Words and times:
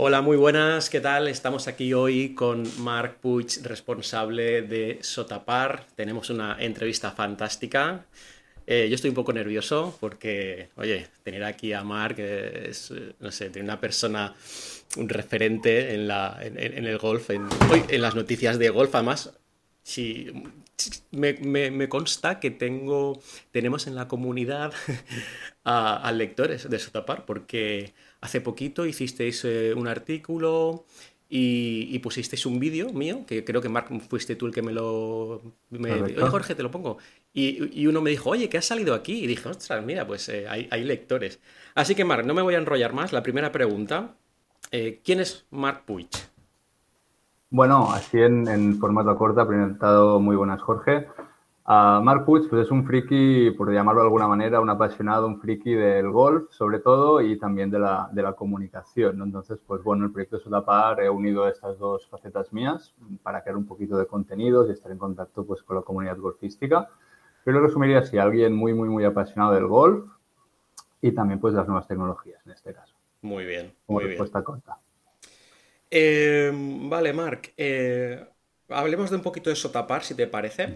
Hola, 0.00 0.22
muy 0.22 0.36
buenas, 0.36 0.90
¿qué 0.90 1.00
tal? 1.00 1.26
Estamos 1.26 1.66
aquí 1.66 1.92
hoy 1.92 2.32
con 2.32 2.62
Marc 2.84 3.16
Puig, 3.16 3.48
responsable 3.64 4.62
de 4.62 5.00
Sotapar. 5.00 5.86
Tenemos 5.96 6.30
una 6.30 6.56
entrevista 6.60 7.10
fantástica. 7.10 8.06
Eh, 8.64 8.86
yo 8.88 8.94
estoy 8.94 9.10
un 9.10 9.16
poco 9.16 9.32
nervioso 9.32 9.98
porque, 9.98 10.68
oye, 10.76 11.08
tener 11.24 11.42
aquí 11.42 11.72
a 11.72 11.82
Marc 11.82 12.20
es, 12.20 12.92
no 13.18 13.32
sé, 13.32 13.50
tiene 13.50 13.66
una 13.66 13.80
persona, 13.80 14.36
un 14.96 15.08
referente 15.08 15.92
en, 15.92 16.06
la, 16.06 16.38
en, 16.42 16.86
el 16.86 16.96
golf, 16.98 17.30
en, 17.30 17.48
en 17.88 18.00
las 18.00 18.14
noticias 18.14 18.56
de 18.60 18.70
golf. 18.70 18.94
Además, 18.94 19.32
si, 19.82 20.30
me, 21.10 21.88
consta 21.88 22.40
que 22.40 22.50
tengo, 22.50 23.20
tenemos 23.50 23.86
en 23.86 23.94
la 23.94 24.08
comunidad 24.08 24.72
a, 25.64 26.12
lectores 26.12 26.68
de 26.68 26.78
Sotapar 26.78 27.24
porque 27.26 27.94
hace 28.20 28.40
poquito 28.40 28.86
hicisteis 28.86 29.44
eh, 29.44 29.74
un 29.74 29.88
artículo 29.88 30.84
y, 31.30 31.98
pusisteis 31.98 32.46
un 32.46 32.58
vídeo 32.58 32.90
mío, 32.92 33.24
que 33.26 33.44
creo 33.44 33.60
que 33.60 33.68
Mark 33.68 33.88
fuiste 34.08 34.34
tú 34.34 34.46
el 34.46 34.52
que 34.52 34.62
me 34.62 34.72
lo... 34.72 35.42
oye, 35.70 36.16
Jorge, 36.30 36.54
te 36.54 36.62
lo 36.62 36.70
pongo. 36.70 36.98
Y, 37.34 37.86
uno 37.86 38.00
me 38.00 38.10
dijo, 38.10 38.30
oye, 38.30 38.48
¿qué 38.48 38.58
ha 38.58 38.62
salido 38.62 38.94
aquí? 38.94 39.24
Y 39.24 39.26
dije, 39.26 39.48
ostras, 39.48 39.84
mira, 39.84 40.06
pues 40.06 40.28
eh, 40.30 40.46
hay, 40.48 40.84
lectores. 40.84 41.40
Así 41.74 41.94
que, 41.94 42.04
Mark, 42.04 42.24
no 42.24 42.32
me 42.32 42.42
voy 42.42 42.54
a 42.54 42.58
enrollar 42.58 42.94
más. 42.94 43.12
La 43.12 43.22
primera 43.22 43.52
pregunta, 43.52 44.14
eh, 44.70 45.02
¿quién 45.04 45.20
es 45.20 45.46
Mark 45.50 45.82
Puig? 45.84 46.08
Bueno, 47.50 47.92
así 47.92 48.18
en, 48.18 48.48
en 48.48 48.78
formato 48.78 49.14
corta, 49.16 49.46
presentado 49.46 50.20
muy 50.20 50.36
buenas, 50.36 50.62
Jorge. 50.62 51.08
Uh, 51.70 52.00
Mark 52.02 52.24
Puig 52.24 52.48
pues 52.48 52.64
es 52.64 52.70
un 52.70 52.86
friki, 52.86 53.50
por 53.50 53.70
llamarlo 53.70 54.00
de 54.00 54.06
alguna 54.06 54.26
manera, 54.26 54.58
un 54.58 54.70
apasionado, 54.70 55.26
un 55.26 55.38
friki 55.38 55.74
del 55.74 56.10
golf, 56.10 56.50
sobre 56.50 56.78
todo, 56.78 57.20
y 57.20 57.38
también 57.38 57.70
de 57.70 57.78
la, 57.78 58.08
de 58.10 58.22
la 58.22 58.32
comunicación. 58.32 59.20
Entonces, 59.20 59.58
pues 59.66 59.82
bueno, 59.82 60.06
el 60.06 60.10
proyecto 60.10 60.38
Sudapar 60.38 60.98
he 61.02 61.10
unido 61.10 61.46
estas 61.46 61.78
dos 61.78 62.08
facetas 62.08 62.54
mías 62.54 62.94
para 63.22 63.42
crear 63.42 63.58
un 63.58 63.66
poquito 63.66 63.98
de 63.98 64.06
contenidos 64.06 64.70
y 64.70 64.72
estar 64.72 64.90
en 64.90 64.96
contacto 64.96 65.44
pues, 65.44 65.62
con 65.62 65.76
la 65.76 65.82
comunidad 65.82 66.16
golfística. 66.16 66.88
Yo 67.44 67.52
lo 67.52 67.60
resumiría 67.60 67.98
así, 67.98 68.16
alguien 68.16 68.54
muy, 68.54 68.72
muy, 68.72 68.88
muy 68.88 69.04
apasionado 69.04 69.52
del 69.52 69.66
golf 69.66 70.06
y 71.02 71.12
también 71.12 71.38
pues 71.38 71.52
de 71.52 71.58
las 71.58 71.68
nuevas 71.68 71.86
tecnologías 71.86 72.40
en 72.46 72.52
este 72.52 72.72
caso. 72.72 72.94
Muy 73.20 73.44
bien, 73.44 73.74
muy 73.88 74.04
respuesta 74.04 74.42
corta. 74.42 74.78
Eh, 75.90 76.50
vale, 76.88 77.12
Mark, 77.12 77.52
eh, 77.58 78.26
hablemos 78.70 79.10
de 79.10 79.16
un 79.16 79.22
poquito 79.22 79.50
de 79.50 79.56
Sotapar, 79.56 80.02
si 80.02 80.14
te 80.14 80.26
parece. 80.26 80.74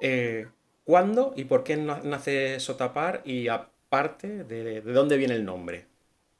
Eh, 0.00 0.46
¿Cuándo 0.84 1.32
y 1.36 1.44
por 1.44 1.64
qué 1.64 1.76
nace 1.76 2.58
Sotapar? 2.60 3.22
Y 3.24 3.48
aparte, 3.48 4.44
de, 4.44 4.80
dónde 4.80 5.16
viene 5.16 5.34
el 5.34 5.44
nombre? 5.44 5.86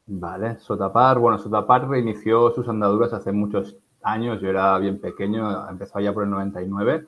Vale, 0.06 0.58
Sotapar, 0.58 1.18
bueno, 1.18 1.38
Sotapar 1.38 1.86
reinició 1.86 2.50
sus 2.52 2.66
andaduras 2.68 3.12
hace 3.12 3.30
muchos 3.30 3.76
años, 4.02 4.40
yo 4.40 4.48
era 4.48 4.78
bien 4.78 4.98
pequeño, 4.98 5.68
empezó 5.68 5.98
allá 5.98 6.14
por 6.14 6.24
el 6.24 6.30
99, 6.30 7.06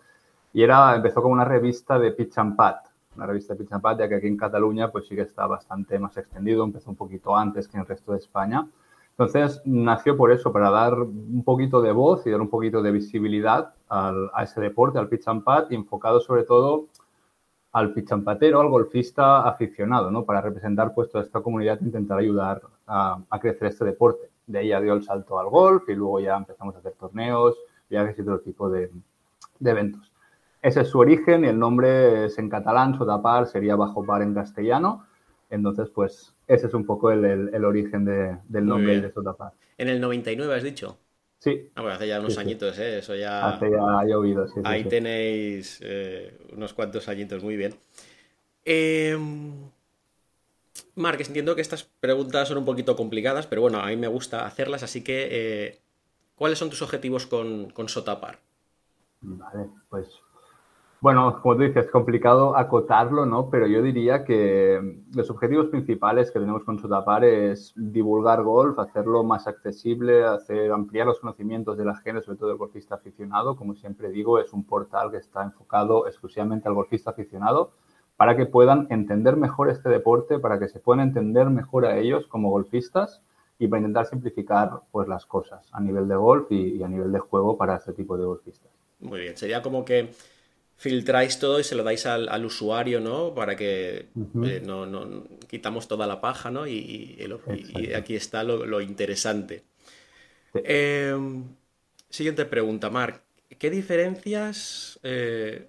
y 0.53 0.63
era, 0.63 0.95
empezó 0.95 1.23
como 1.23 1.33
una 1.33 1.47
revista 1.47 1.99
de 1.99 2.13
pitch 2.13 2.37
and 2.37 2.57
pat, 2.57 2.89
una 3.17 3.25
revista 3.25 3.55
de 3.55 3.61
pitch 3.61 3.73
and 3.73 3.83
pat, 3.83 3.99
ya 4.01 4.09
que 4.09 4.17
aquí 4.17 4.27
en 4.27 4.37
Cataluña 4.37 4.91
pues 4.91 5.07
sí 5.07 5.15
que 5.15 5.23
está 5.23 5.47
bastante 5.47 5.99
más 5.99 6.15
extendido, 6.19 6.63
empezó 6.63 6.91
un 6.91 6.97
poquito 6.97 7.35
antes 7.35 7.69
que 7.69 7.79
en 7.79 7.83
el 7.83 7.87
resto 7.87 8.13
de 8.13 8.19
España. 8.19 8.69
Entonces, 9.21 9.61
nació 9.67 10.17
por 10.17 10.33
eso, 10.33 10.51
para 10.51 10.71
dar 10.71 10.95
un 10.95 11.43
poquito 11.45 11.83
de 11.83 11.93
voz 11.93 12.27
y 12.27 12.31
dar 12.31 12.41
un 12.41 12.49
poquito 12.49 12.81
de 12.81 12.91
visibilidad 12.91 13.75
a 13.91 14.43
ese 14.43 14.63
deporte, 14.63 14.99
al 14.99 15.11
pitch 15.11 15.29
and 15.29 15.45
pat, 15.45 15.71
enfocado 15.73 16.21
sobre 16.21 16.45
todo 16.45 16.87
al 17.73 17.93
pitch 17.93 18.13
and 18.13 18.25
patero, 18.25 18.63
al 18.63 18.71
golfista 18.71 19.47
aficionado, 19.47 20.11
¿no? 20.11 20.25
Para 20.25 20.41
representar 20.41 20.95
pues 20.95 21.15
esta 21.15 21.43
comunidad 21.43 21.79
e 21.83 21.85
intentar 21.85 22.19
ayudar 22.19 22.63
a, 22.87 23.21
crecer 23.43 23.69
este 23.69 23.85
deporte. 23.85 24.31
De 24.47 24.61
ahí 24.61 24.69
ya 24.69 24.81
dio 24.81 24.95
el 24.95 25.03
salto 25.03 25.39
al 25.39 25.51
golf 25.51 25.87
y 25.91 25.95
luego 25.95 26.19
ya 26.21 26.39
empezamos 26.39 26.75
a 26.77 26.79
hacer 26.79 26.93
torneos, 26.93 27.59
viajes 27.91 28.19
y 28.19 28.25
todo 28.25 28.39
tipo 28.39 28.71
de, 28.71 28.91
eventos. 29.63 30.11
Ese 30.63 30.81
es 30.81 30.89
su 30.89 30.99
origen 30.99 31.45
y 31.45 31.49
el 31.49 31.59
nombre 31.59 32.25
es 32.25 32.39
en 32.39 32.49
catalán, 32.49 32.97
Sotapar 32.97 33.47
sería 33.49 33.77
bajo 33.77 34.03
par 34.03 34.23
en 34.23 34.33
castellano. 34.33 35.05
Entonces, 35.51 35.89
pues 35.91 36.33
ese 36.47 36.69
es 36.69 36.75
un 36.75 36.87
poco 36.87 37.11
el, 37.11 37.65
origen 37.65 38.05
del 38.05 38.67
nombre 38.67 39.01
de 39.01 39.13
Sotapar. 39.13 39.53
¿En 39.77 39.89
el 39.89 40.01
99 40.01 40.55
has 40.55 40.63
dicho? 40.63 40.97
Sí. 41.39 41.71
Ah, 41.75 41.83
bueno, 41.83 41.97
hace 41.97 42.07
ya 42.07 42.21
unos 42.21 42.39
añitos, 42.39 42.79
¿eh? 42.79 42.99
Eso 42.99 43.17
ya... 43.17 43.49
Hace 43.49 43.71
ya 43.71 43.99
ha 43.99 44.05
llovido, 44.05 44.47
sí. 44.47 44.61
Ahí 44.63 44.85
tenéis 44.85 45.81
eh, 45.83 46.39
unos 46.53 46.75
cuantos 46.75 47.09
añitos, 47.09 47.43
muy 47.43 47.57
bien. 47.57 47.75
Eh... 48.65 49.19
Marques, 50.95 51.29
entiendo 51.29 51.55
que 51.55 51.63
estas 51.63 51.85
preguntas 51.85 52.49
son 52.49 52.59
un 52.59 52.65
poquito 52.65 52.95
complicadas, 52.95 53.47
pero 53.47 53.63
bueno, 53.63 53.81
a 53.81 53.87
mí 53.87 53.97
me 53.97 54.09
gusta 54.09 54.47
hacerlas, 54.47 54.83
así 54.83 55.03
que 55.03 55.29
eh, 55.31 55.79
¿cuáles 56.35 56.59
son 56.59 56.69
tus 56.69 56.83
objetivos 56.83 57.27
con, 57.27 57.71
con 57.71 57.89
Sotapar? 57.89 58.39
Vale, 59.23 59.69
pues 59.89 60.09
bueno, 61.01 61.41
como 61.41 61.57
tú 61.57 61.63
dices, 61.63 61.87
es 61.87 61.91
complicado 61.91 62.57
acotarlo, 62.57 63.25
¿no? 63.25 63.49
Pero 63.49 63.67
yo 63.67 63.83
diría 63.83 64.25
que 64.25 65.01
los 65.15 65.31
objetivos 65.31 65.67
principales 65.69 66.31
que 66.31 66.39
tenemos 66.39 66.65
con 66.65 66.79
Sotapar 66.79 67.25
es 67.25 67.73
divulgar 67.75 68.43
golf, 68.43 68.79
hacerlo 68.79 69.25
más 69.25 69.47
accesible, 69.47 70.25
hacer 70.25 70.71
ampliar 70.71 71.07
los 71.07 71.21
conocimientos 71.21 71.79
de 71.79 71.85
la 71.85 71.97
gente, 71.97 72.23
sobre 72.23 72.39
todo 72.39 72.49
del 72.51 72.59
golfista 72.59 72.97
aficionado. 72.97 73.57
Como 73.57 73.75
siempre 73.75 74.11
digo, 74.11 74.39
es 74.39 74.53
un 74.53 74.65
portal 74.65 75.11
que 75.11 75.17
está 75.17 75.43
enfocado 75.43 76.07
exclusivamente 76.07 76.69
al 76.69 76.75
golfista 76.75 77.11
aficionado 77.11 77.73
para 78.21 78.37
que 78.37 78.45
puedan 78.45 78.87
entender 78.91 79.37
mejor 79.37 79.71
este 79.71 79.89
deporte, 79.89 80.39
para 80.39 80.59
que 80.59 80.69
se 80.69 80.79
puedan 80.79 81.01
entender 81.01 81.49
mejor 81.49 81.87
a 81.87 81.97
ellos 81.97 82.27
como 82.27 82.51
golfistas 82.51 83.23
y 83.59 83.67
para 83.67 83.81
intentar 83.81 84.05
simplificar 84.05 84.83
pues 84.93 85.09
las 85.09 85.25
cosas 85.25 85.67
a 85.73 85.81
nivel 85.81 86.07
de 86.07 86.17
golf 86.17 86.53
y, 86.53 86.83
a 86.83 86.89
nivel 86.89 87.13
de 87.13 87.19
juego 87.19 87.57
para 87.57 87.77
este 87.77 87.95
tipo 87.95 88.19
de 88.19 88.27
golfistas. 88.27 88.71
Muy 88.99 89.21
bien, 89.21 89.39
sería 89.39 89.63
como 89.63 89.87
que 89.87 90.11
filtráis 90.81 91.39
todo 91.39 91.61
y 91.61 91.65
se 91.65 91.75
lo 91.75 91.85
dais 91.85 92.07
al, 92.07 92.43
usuario, 92.43 93.01
¿no? 93.01 93.35
Para 93.35 93.55
que 93.55 94.07
eh, 94.47 94.63
no, 94.65 94.87
no, 94.87 95.27
quitamos 95.47 95.87
toda 95.87 96.07
la 96.07 96.23
paja, 96.23 96.51
¿no? 96.51 96.67
Y, 96.67 97.19
aquí 97.95 98.17
está 98.17 98.43
lo, 98.45 98.81
interesante. 98.81 99.63
Em, 100.55 101.45
siguiente 102.09 102.47
pregunta, 102.47 102.89
Marc. 102.89 103.21
¿Qué 103.59 103.69
diferencias... 103.69 104.99
Eh, 105.03 105.69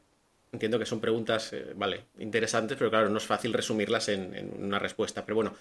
entiendo 0.53 0.79
que 0.79 0.85
son 0.85 1.01
preguntas, 1.01 1.51
eh, 1.51 1.73
vale, 1.75 2.05
interesantes, 2.19 2.77
pero 2.77 2.89
claro, 2.89 3.09
no 3.09 3.17
es 3.17 3.25
fácil 3.25 3.51
resumirlas 3.51 4.07
en, 4.07 4.53
una 4.59 4.79
respuesta. 4.79 5.25
Pero 5.25 5.35
bueno, 5.35 5.53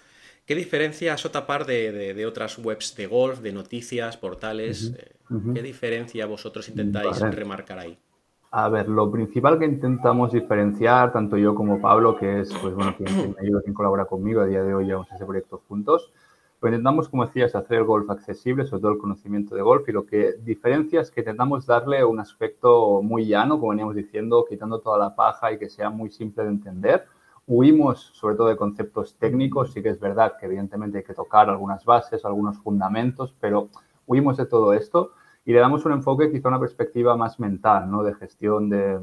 ¿qué 0.45 0.55
diferencia 0.55 1.17
Sotapar 1.17 1.65
de, 1.65 2.13
de, 2.13 2.25
otras 2.25 2.57
webs 2.57 2.95
de 2.95 3.05
golf, 3.05 3.39
de 3.39 3.51
noticias, 3.51 4.15
portales? 4.15 4.93
¿Qué 5.53 5.61
diferencia 5.61 6.25
vosotros 6.25 6.69
intentáis 6.69 7.19
remarcar 7.19 7.79
ahí? 7.79 7.97
A 8.53 8.67
ver, 8.67 8.89
lo 8.89 9.09
principal 9.09 9.57
que 9.57 9.65
intentamos 9.65 10.33
diferenciar, 10.33 11.13
tanto 11.13 11.37
yo 11.37 11.55
como 11.55 11.79
Pablo, 11.79 12.17
que 12.17 12.41
es 12.41 12.53
pues, 12.61 12.75
bueno, 12.75 12.93
quien, 12.97 13.31
me 13.31 13.39
ayuda, 13.39 13.61
quien 13.61 13.73
colabora 13.73 14.03
conmigo, 14.03 14.41
a 14.41 14.45
día 14.45 14.61
de 14.61 14.75
hoy 14.75 14.87
llevamos 14.87 15.09
ese 15.09 15.25
proyecto 15.25 15.61
juntos, 15.69 16.11
pues 16.59 16.71
intentamos, 16.71 17.07
como 17.07 17.25
decías, 17.25 17.55
hacer 17.55 17.77
el 17.77 17.85
golf 17.85 18.09
accesible, 18.09 18.65
sobre 18.65 18.81
todo 18.81 18.91
el 18.91 18.97
conocimiento 18.97 19.55
de 19.55 19.61
golf, 19.61 19.87
y 19.87 19.93
lo 19.93 20.05
que 20.05 20.33
diferencia 20.43 20.99
es 20.99 21.11
que 21.11 21.21
intentamos 21.21 21.65
darle 21.65 22.03
un 22.03 22.19
aspecto 22.19 23.01
muy 23.01 23.25
llano, 23.25 23.57
como 23.57 23.69
veníamos 23.69 23.95
diciendo, 23.95 24.45
quitando 24.47 24.81
toda 24.81 24.99
la 24.99 25.15
paja 25.15 25.53
y 25.53 25.57
que 25.57 25.69
sea 25.69 25.89
muy 25.89 26.09
simple 26.09 26.43
de 26.43 26.49
entender. 26.49 27.05
Huimos 27.47 28.11
sobre 28.15 28.35
todo 28.35 28.49
de 28.49 28.57
conceptos 28.57 29.15
técnicos, 29.15 29.71
sí 29.71 29.81
que 29.81 29.89
es 29.89 29.99
verdad 30.01 30.33
que 30.37 30.47
evidentemente 30.47 30.97
hay 30.97 31.03
que 31.05 31.13
tocar 31.13 31.49
algunas 31.49 31.85
bases, 31.85 32.25
algunos 32.25 32.57
fundamentos, 32.57 33.33
pero 33.39 33.69
huimos 34.07 34.35
de 34.35 34.45
todo 34.45 34.73
esto 34.73 35.13
y 35.45 35.53
le 35.53 35.59
damos 35.59 35.85
un 35.85 35.93
enfoque 35.93 36.31
quizá 36.31 36.49
una 36.49 36.59
perspectiva 36.59 37.15
más 37.15 37.39
mental, 37.39 37.89
¿no? 37.89 38.03
De 38.03 38.13
gestión 38.13 38.69
de, 38.69 38.99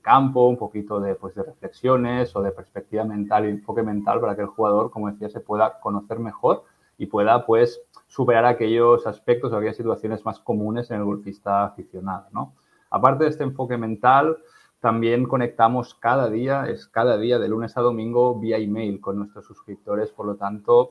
campo, 0.00 0.46
un 0.46 0.56
poquito 0.56 1.00
de, 1.00 1.16
pues, 1.16 1.34
de 1.34 1.42
reflexiones 1.42 2.34
o 2.36 2.42
de 2.42 2.52
perspectiva 2.52 3.04
mental 3.04 3.44
y 3.44 3.48
enfoque 3.48 3.82
mental 3.82 4.20
para 4.20 4.36
que 4.36 4.42
el 4.42 4.46
jugador, 4.46 4.90
como 4.90 5.10
decía, 5.10 5.28
se 5.28 5.40
pueda 5.40 5.80
conocer 5.80 6.20
mejor 6.20 6.64
y 6.96 7.06
pueda, 7.06 7.44
pues, 7.44 7.80
superar 8.06 8.44
aquellos 8.46 9.06
aspectos 9.06 9.52
o 9.52 9.56
aquellas 9.56 9.76
situaciones 9.76 10.24
más 10.24 10.38
comunes 10.38 10.90
en 10.90 10.98
el 10.98 11.04
golfista 11.04 11.64
aficionado, 11.64 12.28
¿no? 12.32 12.54
Aparte 12.88 13.24
de 13.24 13.30
este 13.30 13.42
enfoque 13.42 13.76
mental, 13.76 14.38
también 14.78 15.26
conectamos 15.26 15.94
cada 15.96 16.30
día, 16.30 16.66
es 16.68 16.86
cada 16.86 17.18
día 17.18 17.40
de 17.40 17.48
lunes 17.48 17.76
a 17.76 17.80
domingo 17.80 18.38
vía 18.38 18.58
email 18.58 19.00
con 19.00 19.18
nuestros 19.18 19.44
suscriptores, 19.44 20.12
por 20.12 20.26
lo 20.26 20.36
tanto, 20.36 20.90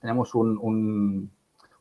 tenemos 0.00 0.34
un 0.34 1.30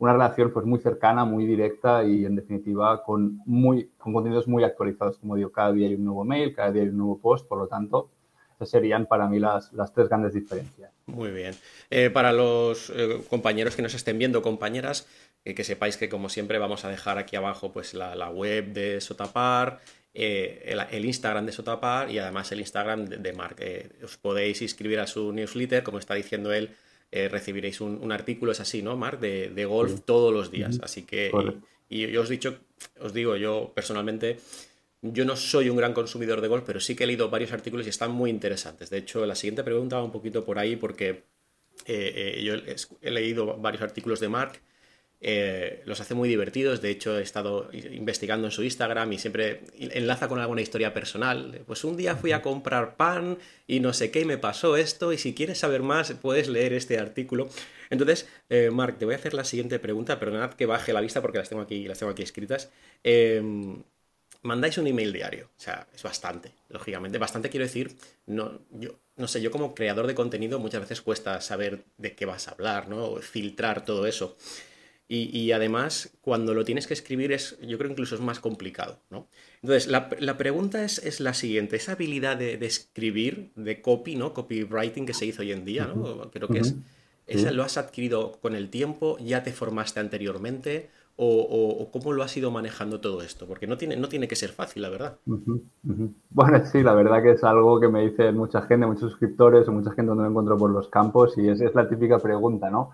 una 0.01 0.13
relación 0.13 0.51
pues 0.51 0.65
muy 0.65 0.79
cercana, 0.79 1.25
muy 1.25 1.45
directa 1.45 2.03
y 2.03 2.25
en 2.25 2.35
definitiva 2.35 3.03
con, 3.03 3.39
muy, 3.45 3.91
con 3.99 4.13
contenidos 4.13 4.47
muy 4.47 4.63
actualizados. 4.63 5.19
Como 5.19 5.35
digo, 5.35 5.51
cada 5.51 5.71
día 5.71 5.87
hay 5.87 5.93
un 5.93 6.05
nuevo 6.05 6.25
mail, 6.25 6.55
cada 6.55 6.71
día 6.71 6.81
hay 6.81 6.89
un 6.89 6.97
nuevo 6.97 7.19
post, 7.19 7.47
por 7.47 7.59
lo 7.59 7.67
tanto, 7.67 8.09
esas 8.55 8.71
serían 8.71 9.05
para 9.05 9.27
mí 9.27 9.37
las, 9.37 9.71
las 9.73 9.93
tres 9.93 10.09
grandes 10.09 10.33
diferencias. 10.33 10.91
Muy 11.05 11.29
bien. 11.29 11.53
Eh, 11.91 12.09
para 12.09 12.33
los 12.33 12.91
eh, 12.95 13.21
compañeros 13.29 13.75
que 13.75 13.83
nos 13.83 13.93
estén 13.93 14.17
viendo, 14.17 14.41
compañeras, 14.41 15.07
eh, 15.45 15.53
que 15.53 15.63
sepáis 15.63 15.97
que 15.97 16.09
como 16.09 16.29
siempre 16.29 16.57
vamos 16.57 16.83
a 16.83 16.89
dejar 16.89 17.19
aquí 17.19 17.35
abajo 17.35 17.71
pues 17.71 17.93
la, 17.93 18.29
web 18.31 18.73
de 18.73 19.01
Sotapar, 19.01 19.81
el, 20.15 20.79
el, 20.89 21.05
Instagram 21.05 21.45
de 21.45 21.51
Sotapar 21.51 22.09
y 22.09 22.17
además 22.17 22.51
el 22.51 22.59
Instagram 22.61 23.05
de, 23.05 23.17
de 23.17 23.33
Mark. 23.33 23.57
os 24.03 24.17
podéis 24.17 24.63
inscribir 24.63 24.99
a 24.99 25.05
su 25.05 25.31
newsletter, 25.31 25.83
como 25.83 25.99
está 25.99 26.15
diciendo 26.15 26.51
él, 26.51 26.71
recibiréis 27.11 27.81
un, 27.81 28.11
artículo, 28.11 28.51
es 28.51 28.59
así, 28.59 28.81
¿no, 28.81 28.95
Mark? 28.97 29.19
De, 29.19 29.65
golf 29.65 30.01
todos 30.05 30.33
los 30.33 30.51
días. 30.51 30.79
Así 30.81 31.03
que, 31.03 31.31
y, 31.89 32.07
yo 32.07 32.21
os, 32.21 32.29
dicho, 32.29 32.59
os 32.99 33.13
digo, 33.13 33.35
yo 33.35 33.71
personalmente, 33.75 34.39
yo 35.01 35.25
no 35.25 35.35
soy 35.35 35.69
un 35.69 35.77
gran 35.77 35.93
consumidor 35.93 36.41
de 36.41 36.47
golf, 36.47 36.63
pero 36.65 36.79
sí 36.79 36.95
que 36.95 37.03
he 37.03 37.07
leído 37.07 37.29
varios 37.29 37.51
artículos 37.51 37.85
y 37.85 37.89
están 37.89 38.11
muy 38.11 38.29
interesantes. 38.29 38.89
De 38.89 38.97
hecho, 38.97 39.25
la 39.25 39.35
siguiente 39.35 39.63
pregunta 39.63 39.97
va 39.97 40.03
un 40.03 40.11
poquito 40.11 40.45
por 40.45 40.57
ahí 40.57 40.75
porque 40.75 41.23
yo 41.85 42.53
he 43.01 43.11
leído 43.11 43.57
varios 43.57 43.83
artículos 43.83 44.19
de 44.19 44.29
Mark 44.29 44.61
eh, 45.23 45.83
los 45.85 46.01
hace 46.01 46.15
muy 46.15 46.27
divertidos. 46.27 46.81
De 46.81 46.89
hecho, 46.89 47.19
he 47.19 47.21
estado 47.21 47.69
investigando 47.71 48.47
en 48.47 48.51
su 48.51 48.63
Instagram 48.63 49.13
y 49.13 49.19
siempre 49.19 49.61
enlaza 49.77 50.27
con 50.27 50.39
alguna 50.39 50.61
historia 50.61 50.93
personal. 50.93 51.61
Pues 51.67 51.83
un 51.83 51.95
día 51.95 52.15
fui 52.15 52.31
a 52.31 52.41
comprar 52.41 52.97
pan 52.97 53.37
y 53.67 53.79
no 53.79 53.93
sé 53.93 54.09
qué, 54.09 54.21
y 54.21 54.25
me 54.25 54.39
pasó 54.39 54.77
esto. 54.77 55.13
Y 55.13 55.19
si 55.19 55.35
quieres 55.35 55.59
saber 55.59 55.83
más, 55.83 56.11
puedes 56.13 56.49
leer 56.49 56.73
este 56.73 56.97
artículo. 56.97 57.49
Entonces, 57.91 58.27
eh, 58.49 58.71
Marc, 58.71 58.97
te 58.97 59.05
voy 59.05 59.13
a 59.13 59.17
hacer 59.17 59.35
la 59.35 59.43
siguiente 59.43 59.77
pregunta. 59.77 60.19
Perdonad 60.19 60.53
que 60.53 60.65
baje 60.65 60.91
la 60.91 61.01
vista 61.01 61.21
porque 61.21 61.37
las 61.37 61.49
tengo 61.49 61.61
aquí, 61.61 61.87
las 61.87 61.99
tengo 61.99 62.11
aquí 62.11 62.23
escritas. 62.23 62.71
Em, 63.03 63.83
mandáis 64.41 64.77
un 64.79 64.87
email 64.87 65.13
diario. 65.13 65.49
O 65.55 65.61
sea, 65.61 65.87
es 65.93 66.01
bastante, 66.01 66.53
lógicamente. 66.69 67.19
Bastante 67.19 67.49
quiero 67.49 67.65
decir, 67.65 67.95
no, 68.25 68.59
yo, 68.71 68.97
no 69.17 69.27
sé, 69.27 69.39
yo 69.41 69.51
como 69.51 69.75
creador 69.75 70.07
de 70.07 70.15
contenido 70.15 70.57
muchas 70.57 70.81
veces 70.81 71.01
cuesta 71.01 71.41
saber 71.41 71.83
de 71.97 72.15
qué 72.15 72.25
vas 72.25 72.47
a 72.47 72.51
hablar, 72.51 72.89
¿no? 72.89 73.17
filtrar 73.17 73.85
todo 73.85 74.07
eso. 74.07 74.35
Y, 75.13 75.51
además, 75.51 76.17
cuando 76.21 76.53
lo 76.53 76.63
tienes 76.63 76.87
que 76.87 76.93
escribir, 76.93 77.33
es, 77.33 77.59
yo 77.59 77.77
creo 77.77 77.91
incluso 77.91 78.15
es 78.15 78.21
más 78.21 78.39
complicado, 78.39 78.99
¿no? 79.09 79.27
Entonces, 79.61 79.91
la, 79.91 80.37
pregunta 80.37 80.85
es, 80.85 81.19
la 81.19 81.33
siguiente. 81.33 81.75
Esa 81.75 81.91
habilidad 81.91 82.37
de, 82.37 82.53
escribir, 82.65 83.51
de 83.57 83.81
copy, 83.81 84.15
¿no? 84.15 84.33
Copywriting 84.33 85.05
que 85.05 85.13
se 85.13 85.25
hizo 85.25 85.41
hoy 85.41 85.51
en 85.51 85.65
día, 85.65 85.85
¿no? 85.93 86.31
Creo 86.31 86.47
que 86.47 86.59
es... 86.59 86.75
¿Esa 87.27 87.51
lo 87.51 87.63
has 87.63 87.77
adquirido 87.77 88.39
con 88.41 88.55
el 88.55 88.69
tiempo? 88.69 89.17
¿Ya 89.19 89.43
te 89.43 89.51
formaste 89.51 89.99
anteriormente? 89.99 90.89
O, 91.17 91.89
cómo 91.91 92.13
lo 92.13 92.23
has 92.23 92.35
ido 92.37 92.49
manejando 92.49 93.01
todo 93.01 93.21
esto? 93.21 93.45
Porque 93.47 93.67
no 93.67 93.77
tiene, 93.77 93.97
no 93.97 94.07
tiene 94.07 94.29
que 94.29 94.37
ser 94.37 94.51
fácil, 94.51 94.81
la 94.81 94.89
verdad. 94.89 95.17
Bueno, 95.25 96.65
sí, 96.71 96.83
la 96.83 96.93
verdad 96.95 97.21
que 97.21 97.31
es 97.31 97.43
algo 97.43 97.81
que 97.81 97.89
me 97.89 98.09
dice 98.09 98.31
mucha 98.31 98.61
gente, 98.61 98.85
muchos 98.85 99.11
suscriptores 99.11 99.67
o 99.67 99.73
mucha 99.73 99.91
gente 99.91 100.07
cuando 100.07 100.23
me 100.23 100.29
encuentro 100.29 100.57
por 100.57 100.71
los 100.71 100.87
campos 100.87 101.37
y 101.37 101.49
esa 101.49 101.65
es 101.65 101.75
la 101.75 101.89
típica 101.89 102.17
pregunta, 102.17 102.69
¿no? 102.69 102.91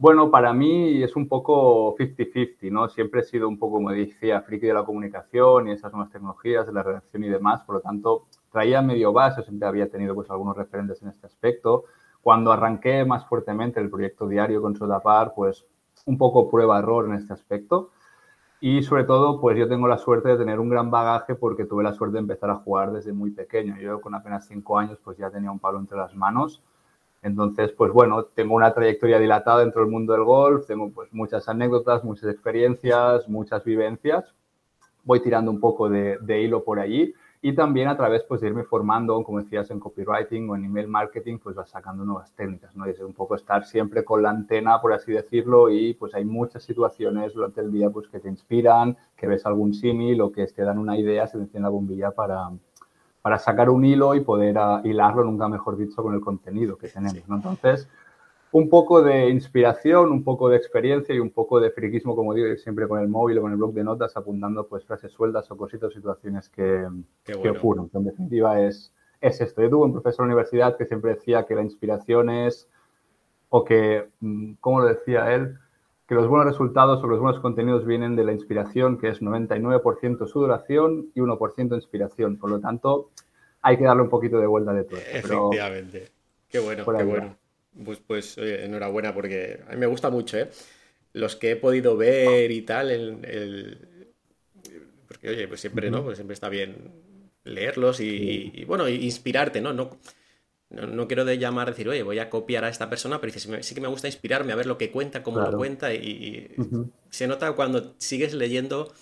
Bueno, 0.00 0.30
para 0.30 0.52
mí 0.52 1.02
es 1.02 1.16
un 1.16 1.26
poco 1.26 1.96
50-50, 1.96 2.70
¿no? 2.70 2.88
Siempre 2.88 3.20
he 3.20 3.24
sido 3.24 3.48
un 3.48 3.58
poco, 3.58 3.74
como 3.74 3.90
decía, 3.90 4.40
friki 4.42 4.68
de 4.68 4.74
la 4.74 4.84
comunicación 4.84 5.66
y 5.66 5.72
esas 5.72 5.92
nuevas 5.92 6.12
tecnologías, 6.12 6.68
de 6.68 6.72
la 6.72 6.84
redacción 6.84 7.24
y 7.24 7.28
demás, 7.28 7.62
por 7.62 7.76
lo 7.76 7.80
tanto, 7.80 8.26
traía 8.52 8.80
medio 8.80 9.12
base, 9.12 9.42
siempre 9.42 9.66
había 9.66 9.90
tenido 9.90 10.14
pues 10.14 10.30
algunos 10.30 10.56
referentes 10.56 11.02
en 11.02 11.08
este 11.08 11.26
aspecto. 11.26 11.86
Cuando 12.22 12.52
arranqué 12.52 13.04
más 13.04 13.26
fuertemente 13.26 13.80
el 13.80 13.90
proyecto 13.90 14.28
diario 14.28 14.62
con 14.62 14.76
Sodapar, 14.76 15.34
pues 15.34 15.66
un 16.06 16.16
poco 16.16 16.48
prueba-error 16.48 17.06
en 17.06 17.14
este 17.14 17.32
aspecto. 17.32 17.90
Y 18.60 18.82
sobre 18.84 19.02
todo, 19.02 19.40
pues 19.40 19.58
yo 19.58 19.68
tengo 19.68 19.88
la 19.88 19.98
suerte 19.98 20.28
de 20.28 20.36
tener 20.36 20.60
un 20.60 20.68
gran 20.68 20.92
bagaje 20.92 21.34
porque 21.34 21.64
tuve 21.64 21.82
la 21.82 21.92
suerte 21.92 22.14
de 22.14 22.20
empezar 22.20 22.50
a 22.50 22.56
jugar 22.56 22.92
desde 22.92 23.12
muy 23.12 23.32
pequeño. 23.32 23.76
Yo 23.80 24.00
con 24.00 24.14
apenas 24.14 24.46
cinco 24.46 24.78
años 24.78 24.98
pues 25.02 25.18
ya 25.18 25.28
tenía 25.30 25.50
un 25.50 25.58
palo 25.58 25.80
entre 25.80 25.98
las 25.98 26.14
manos 26.14 26.62
entonces, 27.22 27.72
pues 27.72 27.92
bueno, 27.92 28.24
tengo 28.24 28.54
una 28.54 28.72
trayectoria 28.72 29.18
dilatada 29.18 29.60
dentro 29.60 29.82
del 29.82 29.90
mundo 29.90 30.12
del 30.12 30.24
golf, 30.24 30.66
tengo 30.66 30.90
pues 30.90 31.12
muchas 31.12 31.48
anécdotas, 31.48 32.04
muchas 32.04 32.30
experiencias, 32.30 33.28
muchas 33.28 33.64
vivencias. 33.64 34.34
Voy 35.04 35.20
tirando 35.20 35.50
un 35.50 35.60
poco 35.60 35.88
de, 35.88 36.42
hilo 36.42 36.62
por 36.62 36.78
allí 36.78 37.14
y 37.40 37.54
también 37.54 37.88
a 37.88 37.96
través 37.96 38.22
pues, 38.24 38.40
de 38.40 38.48
irme 38.48 38.64
formando, 38.64 39.22
como 39.24 39.40
decías, 39.40 39.70
en 39.70 39.80
copywriting 39.80 40.48
o 40.50 40.56
en 40.56 40.64
email 40.64 40.88
marketing, 40.88 41.38
pues 41.38 41.56
vas 41.56 41.70
sacando 41.70 42.04
nuevas 42.04 42.32
técnicas, 42.32 42.74
¿no? 42.76 42.86
Y 42.86 42.90
es 42.90 43.00
un 43.00 43.14
poco 43.14 43.34
estar 43.36 43.64
siempre 43.64 44.04
con 44.04 44.22
la 44.22 44.30
antena, 44.30 44.80
por 44.80 44.92
así 44.92 45.12
decirlo, 45.12 45.70
y 45.70 45.94
pues 45.94 46.14
hay 46.14 46.24
muchas 46.24 46.64
situaciones 46.64 47.34
durante 47.34 47.60
el 47.60 47.72
día 47.72 47.90
pues 47.90 48.08
que 48.08 48.20
te 48.20 48.28
inspiran, 48.28 48.96
que 49.16 49.26
ves 49.26 49.46
algún 49.46 49.72
símil 49.72 50.20
o 50.20 50.30
que 50.30 50.46
te 50.46 50.62
dan 50.62 50.78
una 50.78 50.98
idea, 50.98 51.26
se 51.26 51.38
te 51.38 51.44
enciende 51.44 51.66
la 51.66 51.70
bombilla 51.70 52.10
para, 52.10 52.50
para 53.28 53.38
sacar 53.38 53.68
un 53.68 53.84
hilo 53.84 54.14
y 54.14 54.22
poder 54.22 54.56
ah, 54.56 54.80
hilarlo, 54.82 55.22
nunca 55.22 55.48
mejor 55.48 55.76
dicho, 55.76 56.02
con 56.02 56.14
el 56.14 56.20
contenido 56.22 56.78
que 56.78 56.88
tenemos. 56.88 57.22
Entonces, 57.28 57.86
un 58.52 58.70
poco 58.70 59.02
de 59.02 59.28
inspiración, 59.28 60.10
un 60.10 60.24
poco 60.24 60.48
de 60.48 60.56
experiencia 60.56 61.14
y 61.14 61.18
un 61.18 61.28
poco 61.28 61.60
de 61.60 61.70
friquismo, 61.70 62.16
como 62.16 62.32
digo, 62.32 62.56
siempre 62.56 62.88
con 62.88 63.00
el 63.00 63.08
móvil 63.08 63.36
o 63.36 63.42
con 63.42 63.50
el 63.50 63.58
blog 63.58 63.74
de 63.74 63.84
notas, 63.84 64.16
apuntando 64.16 64.66
pues 64.66 64.82
frases 64.86 65.12
sueltas 65.12 65.50
o 65.50 65.58
cositas 65.58 65.90
o 65.90 65.92
situaciones 65.92 66.48
que, 66.48 66.88
que 67.22 67.50
ocurren. 67.50 67.90
En 67.92 68.04
definitiva, 68.04 68.62
es, 68.62 68.94
es 69.20 69.42
esto. 69.42 69.60
Yo 69.60 69.68
tuve 69.68 69.84
un 69.84 69.92
profesor 69.92 70.24
en 70.24 70.28
la 70.30 70.34
universidad 70.36 70.78
que 70.78 70.86
siempre 70.86 71.12
decía 71.12 71.44
que 71.44 71.54
la 71.54 71.60
inspiración 71.60 72.30
es, 72.30 72.66
o 73.50 73.62
que, 73.62 74.08
mm, 74.20 74.52
¿cómo 74.58 74.80
lo 74.80 74.86
decía 74.86 75.34
él? 75.34 75.58
Que 76.08 76.14
los 76.14 76.26
buenos 76.26 76.46
resultados 76.46 77.04
o 77.04 77.06
los 77.06 77.20
buenos 77.20 77.40
contenidos 77.40 77.84
vienen 77.84 78.16
de 78.16 78.24
la 78.24 78.32
inspiración, 78.32 78.98
que 78.98 79.08
es 79.08 79.20
99% 79.20 80.26
sudoración 80.26 81.12
y 81.14 81.20
1% 81.20 81.74
inspiración. 81.74 82.38
Por 82.38 82.48
lo 82.48 82.60
tanto, 82.60 83.10
hay 83.60 83.76
que 83.76 83.84
darle 83.84 84.04
un 84.04 84.08
poquito 84.08 84.40
de 84.40 84.46
vuelta 84.46 84.72
de 84.72 84.84
todo. 84.84 84.98
Efectivamente. 84.98 86.08
qué 86.48 86.60
bueno, 86.60 86.86
qué 86.86 87.04
bueno. 87.04 87.36
Pues, 87.84 87.98
pues 87.98 88.38
enhorabuena, 88.38 89.12
porque 89.12 89.60
a 89.68 89.72
mí 89.72 89.76
me 89.76 89.86
gusta 89.86 90.08
mucho, 90.08 90.38
¿eh? 90.38 90.48
Los 91.12 91.36
que 91.36 91.52
he 91.52 91.56
podido 91.56 91.96
ver 91.96 92.50
y 92.52 92.62
tal, 92.62 92.90
el, 92.90 94.08
porque 95.06 95.28
oye, 95.28 95.46
pues 95.46 95.60
siempre, 95.60 95.90
¿no? 95.90 96.02
Pues 96.02 96.16
siempre 96.16 96.34
está 96.34 96.48
bien 96.48 96.90
leerlos 97.44 98.00
y, 98.00 98.50
y 98.54 98.64
bueno, 98.64 98.88
inspirarte, 98.88 99.60
¿no? 99.60 99.74
no 99.74 99.98
no, 100.70 101.08
quiero 101.08 101.24
de 101.24 101.38
llamar, 101.38 101.68
decir, 101.68 101.88
oye, 101.88 102.02
voy 102.02 102.18
a 102.18 102.28
copiar 102.28 102.64
a 102.64 102.68
esta 102.68 102.90
persona, 102.90 103.20
pero 103.20 103.32
sí, 103.32 103.74
que 103.74 103.80
me 103.80 103.88
gusta 103.88 104.06
inspirarme 104.06 104.52
a 104.52 104.56
ver 104.56 104.66
lo 104.66 104.76
que 104.76 104.90
cuenta, 104.90 105.22
cómo 105.22 105.40
lo 105.40 105.56
cuenta, 105.56 105.94
y, 105.94 106.54
se 107.08 107.26
nota 107.26 107.52
cuando 107.52 107.94
sigues 107.98 108.34
leyendo 108.34 108.92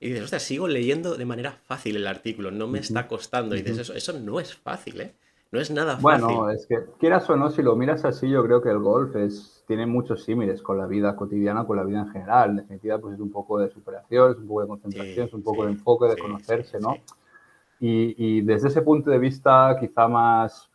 y 0.00 0.08
dices, 0.08 0.24
ostras, 0.24 0.42
sigo 0.42 0.68
leyendo 0.68 1.16
de 1.16 1.24
manera 1.24 1.52
fácil 1.52 1.96
el 1.96 2.06
artículo, 2.06 2.50
no 2.50 2.66
me 2.66 2.78
está 2.78 3.08
costando, 3.08 3.56
y 3.56 3.62
dices, 3.62 3.78
eso, 3.78 3.94
eso 3.94 4.12
no 4.20 4.38
es 4.38 4.54
fácil, 4.54 5.00
¿eh? 5.00 5.14
No 5.50 5.60
es 5.60 5.70
nada 5.70 5.96
fácil. 5.96 6.26
Bueno, 6.26 6.50
es 6.50 6.66
que 6.66 6.80
quieras 6.98 7.30
o 7.30 7.36
no, 7.36 7.48
si 7.48 7.62
lo 7.62 7.76
miras 7.76 8.04
así, 8.04 8.28
yo 8.28 8.42
creo 8.42 8.60
que 8.60 8.70
el 8.70 8.80
golf 8.80 9.14
es, 9.14 9.62
tiene 9.68 9.86
muchos 9.86 10.24
símiles 10.24 10.60
con 10.60 10.76
la 10.76 10.86
vida 10.86 11.14
cotidiana, 11.14 11.64
con 11.64 11.76
la 11.76 11.84
vida 11.84 12.00
en 12.00 12.08
general. 12.08 12.50
En 12.50 12.56
definitiva, 12.56 12.98
pues 12.98 13.14
es 13.14 13.20
un 13.20 13.30
poco 13.30 13.60
de 13.60 13.70
superación, 13.70 14.32
es 14.32 14.38
un 14.38 14.48
poco 14.48 14.62
de 14.62 14.66
concentración, 14.66 15.26
es 15.26 15.32
un 15.32 15.42
poco 15.44 15.64
de 15.64 15.70
enfoque, 15.70 16.08
de 16.08 16.18
conocerse, 16.18 16.80
¿no? 16.80 16.96
Y, 17.78 18.16
y, 18.18 18.40
desde 18.40 18.66
ese 18.66 18.82
punto 18.82 19.10
de 19.10 19.18
vista, 19.18 19.76
quizá 19.78 20.08
más 20.08 20.68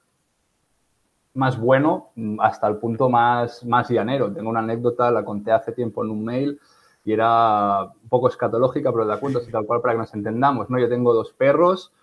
más 1.39 1.57
bueno 1.57 2.11
mm, 2.15 2.39
hasta 2.41 2.67
el 2.67 2.77
punto 2.77 3.09
más, 3.09 3.65
más 3.65 3.89
llanero. 3.89 4.31
Tengo 4.31 4.49
una 4.49 4.59
anécdota, 4.59 5.09
la 5.09 5.23
conté 5.23 5.51
hace 5.51 5.71
tiempo 5.71 6.03
en 6.03 6.11
un 6.11 6.23
mail 6.23 6.59
y 7.05 7.13
era 7.13 7.83
un 7.83 8.09
poco 8.09 8.27
escatológica, 8.27 8.91
pero 8.91 9.05
la 9.05 9.19
cuento 9.19 9.39
así 9.39 9.49
tal 9.49 9.65
cual 9.65 9.81
para 9.81 9.93
que 9.93 9.99
nos 9.99 10.13
entendamos. 10.13 10.69
¿no? 10.69 10.77
Yo 10.77 10.89
tengo 10.89 11.13
dos 11.13 11.31
perros 11.31 11.93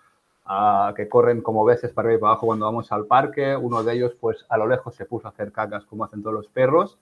ah, 0.45 0.91
que 0.95 1.07
corren 1.07 1.41
como 1.41 1.63
veces 1.63 1.93
para 1.93 2.07
arriba 2.07 2.17
y 2.17 2.21
para 2.21 2.31
abajo 2.31 2.47
cuando 2.47 2.65
vamos 2.65 2.91
al 2.91 3.05
parque. 3.05 3.55
Uno 3.55 3.83
de 3.83 3.93
ellos, 3.93 4.13
pues 4.19 4.45
a 4.49 4.57
lo 4.57 4.67
lejos 4.67 4.95
se 4.95 5.05
puso 5.05 5.27
a 5.27 5.29
hacer 5.29 5.51
cacas 5.51 5.85
como 5.85 6.03
hacen 6.03 6.23
todos 6.23 6.33
los 6.33 6.47
perros. 6.47 6.97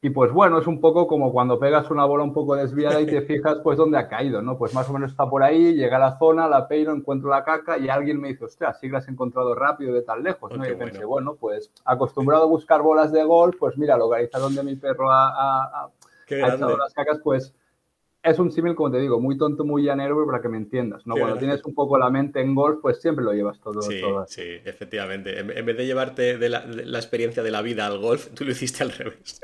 Y 0.00 0.10
pues 0.10 0.30
bueno, 0.30 0.60
es 0.60 0.66
un 0.68 0.80
poco 0.80 1.08
como 1.08 1.32
cuando 1.32 1.58
pegas 1.58 1.90
una 1.90 2.04
bola 2.04 2.22
un 2.22 2.32
poco 2.32 2.54
desviada 2.54 3.00
y 3.00 3.06
te 3.06 3.22
fijas 3.26 3.58
pues 3.64 3.76
dónde 3.76 3.98
ha 3.98 4.08
caído, 4.08 4.40
¿no? 4.42 4.56
Pues 4.56 4.72
más 4.72 4.88
o 4.88 4.92
menos 4.92 5.10
está 5.10 5.28
por 5.28 5.42
ahí, 5.42 5.74
llega 5.74 5.96
a 5.96 6.00
la 6.00 6.18
zona, 6.18 6.46
la 6.46 6.68
peino, 6.68 6.92
encuentro 6.92 7.30
la 7.30 7.42
caca 7.42 7.78
y 7.78 7.88
alguien 7.88 8.20
me 8.20 8.28
dice, 8.28 8.44
ostras, 8.44 8.78
sí 8.80 8.88
la 8.88 8.98
has 8.98 9.08
encontrado 9.08 9.56
rápido 9.56 9.92
de 9.92 10.02
tan 10.02 10.22
lejos, 10.22 10.56
¿no? 10.56 10.64
y 10.64 10.74
pensé, 10.76 11.04
bueno. 11.04 11.34
pues 11.34 11.72
acostumbrado 11.84 12.44
a 12.44 12.46
buscar 12.46 12.80
bolas 12.80 13.10
de 13.10 13.24
golf, 13.24 13.56
pues 13.58 13.76
mira, 13.76 13.96
localizar 13.96 14.40
donde 14.40 14.62
mi 14.62 14.76
perro 14.76 15.10
ha, 15.10 15.30
ha, 15.30 15.84
ha 15.86 15.90
echado 16.28 16.76
las 16.76 16.94
cacas, 16.94 17.18
pues 17.24 17.52
es 18.22 18.38
un 18.38 18.50
símil, 18.50 18.74
como 18.74 18.90
te 18.90 18.98
digo, 18.98 19.20
muy 19.20 19.38
tonto, 19.38 19.64
muy 19.64 19.84
llanero, 19.84 20.26
para 20.26 20.42
que 20.42 20.48
me 20.48 20.56
entiendas, 20.56 21.06
¿no? 21.06 21.14
Cuando 21.14 21.38
tienes 21.38 21.64
un 21.64 21.74
poco 21.74 21.96
la 21.98 22.10
mente 22.10 22.40
en 22.40 22.54
golf, 22.54 22.80
pues 22.82 23.00
siempre 23.00 23.24
lo 23.24 23.32
llevas 23.32 23.60
todo. 23.60 23.80
Sí, 23.80 24.00
sí, 24.26 24.42
efectivamente. 24.64 25.38
En, 25.38 25.66
vez 25.66 25.76
de 25.76 25.86
llevarte 25.86 26.36
de 26.36 26.48
la, 26.48 26.64
experiencia 26.98 27.42
de 27.42 27.50
la 27.50 27.62
vida 27.62 27.86
al 27.86 27.98
golf, 27.98 28.28
tú 28.34 28.44
lo 28.44 28.50
hiciste 28.50 28.82
al 28.82 28.90
revés. 28.90 29.40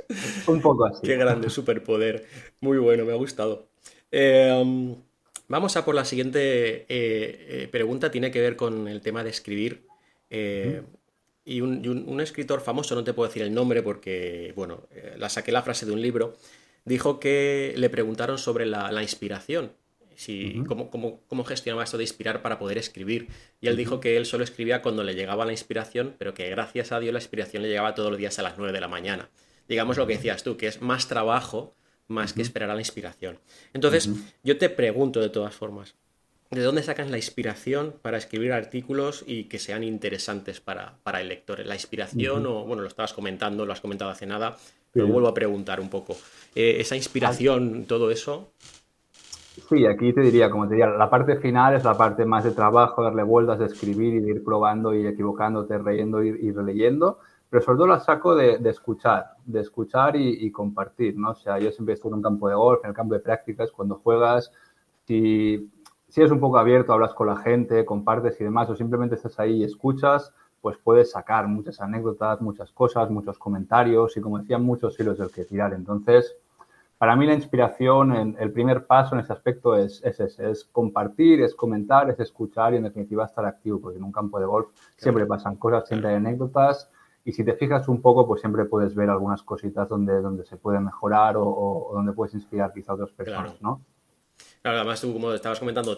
Un 0.46 0.60
poco 0.60 0.86
así. 0.86 1.02
Qué 1.06 1.16
grande 1.16 1.50
superpoder. 1.50 2.26
Muy 2.60 2.78
bueno, 2.78 3.04
me 3.04 3.12
ha 3.12 3.16
gustado. 3.16 3.68
Em, 4.10 4.96
vamos 5.48 5.76
a 5.76 5.84
por 5.84 5.94
la 5.94 6.04
siguiente 6.04 6.82
eh, 6.82 6.86
eh, 6.88 7.68
pregunta, 7.70 8.10
tiene 8.10 8.30
que 8.30 8.40
ver 8.40 8.56
con 8.56 8.88
el 8.88 9.00
tema 9.00 9.22
de 9.22 9.30
escribir. 9.30 9.86
Eh, 10.30 10.82
y, 11.44 11.60
un, 11.60 12.20
escritor 12.20 12.60
famoso, 12.60 12.94
no 12.94 13.04
te 13.04 13.12
puedo 13.12 13.28
decir 13.28 13.42
el 13.42 13.54
nombre 13.54 13.82
porque, 13.82 14.52
bueno, 14.56 14.88
la 15.16 15.28
saqué 15.28 15.52
la 15.52 15.62
frase 15.62 15.84
de 15.86 15.92
un 15.92 16.00
libro, 16.00 16.34
dijo 16.84 17.20
que 17.20 17.74
le 17.76 17.90
preguntaron 17.90 18.38
sobre 18.38 18.66
la, 18.66 19.02
inspiración, 19.02 19.72
si, 20.16 20.62
cómo, 20.66 21.44
gestionaba 21.44 21.84
esto 21.84 21.96
de 21.96 22.04
inspirar 22.04 22.42
para 22.42 22.58
poder 22.58 22.78
escribir. 22.78 23.28
Y 23.60 23.68
él 23.68 23.76
dijo 23.76 24.00
que 24.00 24.16
él 24.16 24.26
solo 24.26 24.44
escribía 24.44 24.82
cuando 24.82 25.02
le 25.02 25.14
llegaba 25.14 25.44
la 25.44 25.52
inspiración, 25.52 26.14
pero 26.18 26.34
que 26.34 26.48
gracias 26.50 26.92
a 26.92 27.00
Dios 27.00 27.12
la 27.12 27.20
inspiración 27.20 27.62
le 27.62 27.68
llegaba 27.68 27.94
todos 27.94 28.10
los 28.10 28.18
días 28.18 28.38
a 28.38 28.42
las 28.42 28.58
9 28.58 28.72
de 28.72 28.80
la 28.80 28.88
mañana. 28.88 29.30
Digamos 29.68 29.96
lo 29.96 30.06
que 30.06 30.16
decías 30.16 30.42
tú, 30.42 30.56
que 30.56 30.66
es 30.66 30.82
más 30.82 31.08
trabajo 31.08 31.74
más 32.06 32.32
que 32.32 32.42
esperar 32.42 32.70
a 32.70 32.74
la 32.74 32.80
inspiración. 32.80 33.38
Entonces, 33.72 34.10
yo 34.42 34.58
te 34.58 34.68
pregunto 34.68 35.20
de 35.20 35.30
todas 35.30 35.54
formas, 35.54 35.94
¿De 36.54 36.62
dónde 36.62 36.84
sacan 36.84 37.10
la 37.10 37.16
inspiración 37.16 37.94
para 38.00 38.16
escribir 38.16 38.52
artículos 38.52 39.24
y 39.26 39.44
que 39.44 39.58
sean 39.58 39.82
interesantes 39.82 40.60
para, 40.60 40.94
el 41.20 41.28
lector? 41.28 41.58
La 41.66 41.74
inspiración, 41.74 42.46
o 42.46 42.64
bueno, 42.64 42.82
lo 42.82 42.86
estabas 42.86 43.12
comentando, 43.12 43.66
lo 43.66 43.72
has 43.72 43.80
comentado 43.80 44.12
hace 44.12 44.24
nada, 44.24 44.56
pero 44.92 45.08
vuelvo 45.08 45.26
a 45.26 45.34
preguntar 45.34 45.80
un 45.80 45.90
poco. 45.90 46.14
Eh, 46.54 46.76
esa 46.78 46.94
inspiración, 46.94 47.86
todo 47.86 48.12
eso. 48.12 48.50
Sí, 49.68 49.84
aquí 49.84 50.12
te 50.12 50.20
diría, 50.20 50.48
como 50.48 50.68
te 50.68 50.74
diría, 50.74 50.90
la 50.90 51.10
parte 51.10 51.38
final 51.38 51.74
es 51.74 51.82
la 51.82 51.96
parte 51.96 52.24
más 52.24 52.44
de 52.44 52.52
trabajo, 52.52 53.02
darle 53.02 53.24
vueltas, 53.24 53.58
de 53.58 53.66
escribir 53.66 54.14
y 54.14 54.20
de 54.20 54.30
ir 54.30 54.44
probando 54.44 54.94
y 54.94 55.08
equivocándote, 55.08 55.78
reyendo 55.78 56.22
y, 56.22 56.52
releyendo, 56.52 57.18
pero 57.50 57.64
sobre 57.64 57.78
todo 57.78 57.86
la 57.88 57.98
saco 57.98 58.36
de, 58.36 58.60
escuchar, 58.64 59.32
de 59.44 59.60
escuchar 59.60 60.14
y, 60.14 60.52
compartir, 60.52 61.16
¿no? 61.16 61.30
O 61.30 61.34
sea, 61.34 61.58
yo 61.58 61.72
siempre 61.72 61.94
estoy 61.94 62.10
en 62.10 62.14
un 62.14 62.22
campo 62.22 62.48
de 62.48 62.54
golf, 62.54 62.84
en 62.84 62.90
el 62.90 62.96
campo 62.96 63.14
de 63.14 63.20
prácticas, 63.20 63.72
cuando 63.72 63.96
juegas, 63.96 64.52
si, 65.06 65.68
si 66.14 66.20
eres 66.20 66.30
un 66.30 66.38
poco 66.38 66.58
abierto, 66.58 66.92
hablas 66.92 67.12
con 67.12 67.26
la 67.26 67.34
gente, 67.34 67.84
compartes 67.84 68.40
y 68.40 68.44
demás, 68.44 68.70
o 68.70 68.76
simplemente 68.76 69.16
estás 69.16 69.40
ahí 69.40 69.54
y 69.54 69.64
escuchas, 69.64 70.32
pues 70.60 70.78
puedes 70.78 71.10
sacar 71.10 71.48
muchas 71.48 71.80
anécdotas, 71.80 72.40
muchas 72.40 72.70
cosas, 72.70 73.10
muchos 73.10 73.36
comentarios 73.36 74.16
y, 74.16 74.20
como 74.20 74.38
decía, 74.38 74.58
muchos 74.58 74.98
hilos 75.00 75.18
del 75.18 75.32
que 75.32 75.44
tirar. 75.44 75.72
Entonces, 75.72 76.36
para 76.98 77.16
mí 77.16 77.26
la 77.26 77.34
inspiración, 77.34 78.36
el 78.38 78.52
primer 78.52 78.86
paso 78.86 79.16
en 79.16 79.22
ese 79.22 79.32
aspecto 79.32 79.74
es, 79.74 80.04
ese, 80.04 80.26
es 80.48 80.62
compartir, 80.70 81.42
es 81.42 81.52
comentar, 81.52 82.08
es 82.08 82.20
escuchar 82.20 82.74
y 82.74 82.76
en 82.76 82.84
definitiva 82.84 83.24
estar 83.24 83.44
activo, 83.44 83.80
porque 83.80 83.98
en 83.98 84.04
un 84.04 84.12
campo 84.12 84.38
de 84.38 84.46
golf 84.46 84.68
siempre 84.96 85.26
pasan 85.26 85.56
cosas, 85.56 85.88
siempre 85.88 86.10
hay 86.10 86.14
anécdotas 86.14 86.92
y 87.24 87.32
si 87.32 87.42
te 87.42 87.54
fijas 87.54 87.88
un 87.88 88.00
poco, 88.00 88.24
pues 88.24 88.40
siempre 88.40 88.66
puedes 88.66 88.94
ver 88.94 89.10
algunas 89.10 89.42
cositas 89.42 89.88
donde, 89.88 90.20
donde 90.20 90.44
se 90.44 90.58
puede 90.58 90.78
mejorar 90.78 91.34
o, 91.36 91.90
donde 91.92 92.12
puedes 92.12 92.34
inspirar 92.34 92.72
quizá 92.72 92.92
a 92.92 92.94
otras 92.94 93.10
personas, 93.10 93.60
¿no? 93.60 93.80
Claro, 94.64 94.78
además 94.78 94.98
tú, 95.02 95.12
como 95.12 95.34
estabas 95.34 95.58
comentando, 95.58 95.94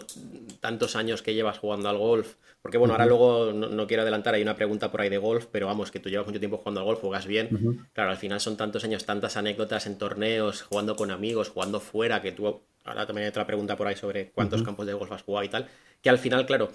tantos 0.59 0.97
años 0.97 1.21
que 1.21 1.33
llevas 1.33 1.57
jugando 1.57 1.87
al 1.87 1.97
golf, 1.97 2.33
porque 2.61 2.77
bueno, 2.77 2.95
ahora 2.95 3.05
luego 3.05 3.53
no, 3.53 3.87
quiero 3.87 4.03
adelantar, 4.03 4.33
hay 4.35 4.41
una 4.41 4.57
pregunta 4.57 4.91
por 4.91 4.99
ahí 4.99 5.07
de 5.07 5.17
golf, 5.17 5.45
pero 5.49 5.67
vamos, 5.67 5.89
que 5.89 6.01
tú 6.01 6.09
llevas 6.09 6.27
mucho 6.27 6.39
tiempo 6.39 6.57
jugando 6.57 6.81
al 6.81 6.85
golf, 6.85 6.99
juegas 6.99 7.25
bien. 7.27 7.87
Claro, 7.93 8.09
al 8.09 8.17
final 8.17 8.41
son 8.41 8.57
tantos 8.57 8.83
años, 8.83 9.05
tantas 9.05 9.37
anécdotas 9.37 9.87
en 9.87 9.97
torneos, 9.97 10.63
jugando 10.63 10.97
con 10.97 11.11
amigos, 11.11 11.47
jugando 11.47 11.79
fuera, 11.79 12.21
que 12.21 12.33
tú, 12.33 12.59
ahora 12.83 13.07
también 13.07 13.23
hay 13.23 13.29
otra 13.29 13.47
pregunta 13.47 13.77
por 13.77 13.87
ahí 13.87 13.95
sobre 13.95 14.31
cuántos 14.31 14.63
campos 14.63 14.85
de 14.85 14.91
golf 14.91 15.13
has 15.13 15.23
jugado 15.23 15.45
y 15.45 15.49
tal, 15.49 15.69
que 16.01 16.09
al 16.09 16.19
final, 16.19 16.45
claro, 16.45 16.69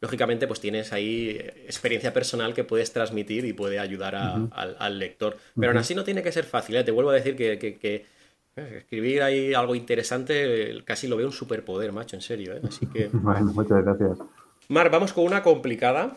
lógicamente 0.00 0.46
pues 0.46 0.60
tienes 0.60 0.94
ahí 0.94 1.28
experiencia 1.66 2.14
personal 2.14 2.54
que 2.54 2.64
puedes 2.64 2.90
transmitir 2.90 3.44
y 3.44 3.52
puede 3.52 3.78
ayudar 3.80 4.14
al, 4.16 4.98
lector. 4.98 5.36
Pero 5.54 5.72
aún 5.72 5.78
así 5.78 5.94
no 5.94 6.04
tiene 6.04 6.22
que 6.22 6.32
ser 6.32 6.46
fácil, 6.46 6.76
¿eh? 6.76 6.84
te 6.84 6.90
vuelvo 6.90 7.10
a 7.10 7.14
decir 7.14 7.36
que 7.36 8.06
Escribir 8.56 9.22
ahí 9.22 9.52
algo 9.52 9.74
interesante 9.74 10.82
casi 10.84 11.08
lo 11.08 11.16
veo 11.16 11.26
un 11.26 11.32
superpoder, 11.32 11.92
macho, 11.92 12.16
en 12.16 12.22
serio. 12.22 12.54
¿eh? 12.54 12.60
Así 12.66 12.86
que... 12.86 13.08
bueno, 13.12 13.52
muchas 13.52 13.84
gracias. 13.84 14.18
Mar, 14.68 14.90
vamos 14.90 15.12
con 15.12 15.24
una 15.24 15.42
complicada. 15.42 16.16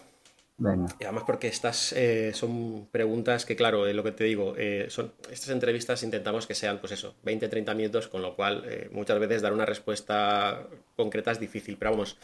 Venga. 0.59 0.87
Y 0.99 1.03
además 1.03 1.23
porque 1.25 1.47
estas 1.47 1.93
eh, 1.93 2.31
son 2.33 2.87
preguntas 2.91 3.45
que, 3.45 3.55
claro, 3.55 3.85
es 3.87 3.95
lo 3.95 4.03
que 4.03 4.11
te 4.11 4.23
digo, 4.23 4.55
eh, 4.57 4.87
son, 4.89 5.13
estas 5.31 5.49
entrevistas 5.49 6.01
intentamos 6.01 6.47
que 6.47 6.55
sean, 6.55 6.79
pues 6.79 6.93
eso, 6.93 7.15
20, 7.23 7.47
30 7.47 7.73
minutos, 7.75 8.07
con 8.07 8.23
lo 8.23 8.35
cual 8.35 8.63
muchas 8.91 9.19
veces 9.19 9.41
dar 9.41 9.53
una 9.53 9.65
respuesta 9.65 10.67
concreta 10.95 11.31
es 11.31 11.39
difícil. 11.39 11.77
Pero 11.77 11.91
vamos, 11.91 12.17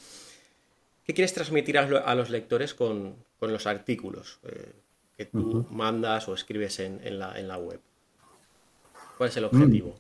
¿qué 1.06 1.14
quieres 1.14 1.34
transmitir 1.34 1.78
a, 1.78 2.16
los 2.16 2.30
lectores 2.30 2.74
con, 2.74 3.16
los 3.40 3.68
artículos 3.68 4.40
que 5.16 5.26
tú 5.26 5.68
mandas 5.70 6.28
o 6.28 6.34
escribes 6.34 6.80
en, 6.80 7.20
la, 7.20 7.40
en 7.40 7.48
la 7.48 7.58
web? 7.58 7.80
¿Cuál 9.18 9.30
es 9.30 9.38
el 9.38 9.46
objetivo? 9.46 9.94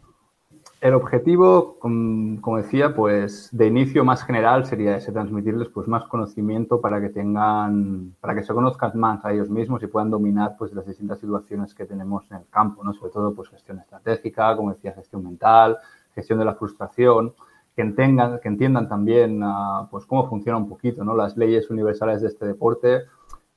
El 0.83 0.95
objetivo, 0.95 1.77
como 1.79 2.57
decía, 2.57 2.93
pues 2.93 3.47
de 3.53 3.67
inicio 3.67 4.03
más 4.03 4.25
general 4.25 4.65
sería 4.65 4.97
ese, 4.97 5.13
transmitirles 5.13 5.69
pues 5.69 5.87
más 5.87 6.03
conocimiento 6.05 6.81
para 6.81 6.99
que 6.99 7.07
tengan, 7.07 8.13
para 8.19 8.35
que 8.35 8.43
se 8.43 8.53
conozcan 8.53 8.91
más 8.95 9.23
a 9.23 9.31
ellos 9.31 9.49
mismos 9.49 9.81
y 9.81 9.87
puedan 9.87 10.09
dominar 10.09 10.55
pues 10.59 10.73
las 10.73 10.85
distintas 10.85 11.19
situaciones 11.19 11.73
que 11.73 11.85
tenemos 11.85 12.29
en 12.31 12.39
el 12.39 12.47
campo, 12.49 12.83
¿no? 12.83 12.93
Sobre 12.93 13.13
todo 13.13 13.33
pues 13.33 13.47
gestión 13.47 13.79
estratégica, 13.79 14.57
como 14.57 14.73
decía, 14.73 14.91
gestión 14.91 15.23
mental, 15.23 15.77
gestión 16.15 16.39
de 16.39 16.45
la 16.45 16.55
frustración, 16.55 17.33
que 17.77 17.81
entiendan, 17.81 18.39
que 18.41 18.49
entiendan 18.49 18.89
también 18.89 19.39
ah, 19.41 19.87
pues 19.89 20.05
cómo 20.05 20.29
funciona 20.29 20.57
un 20.57 20.67
poquito, 20.67 21.05
¿no? 21.05 21.15
Las 21.15 21.37
leyes 21.37 21.69
universales 21.69 22.21
de 22.21 22.27
este 22.27 22.45
deporte 22.45 23.03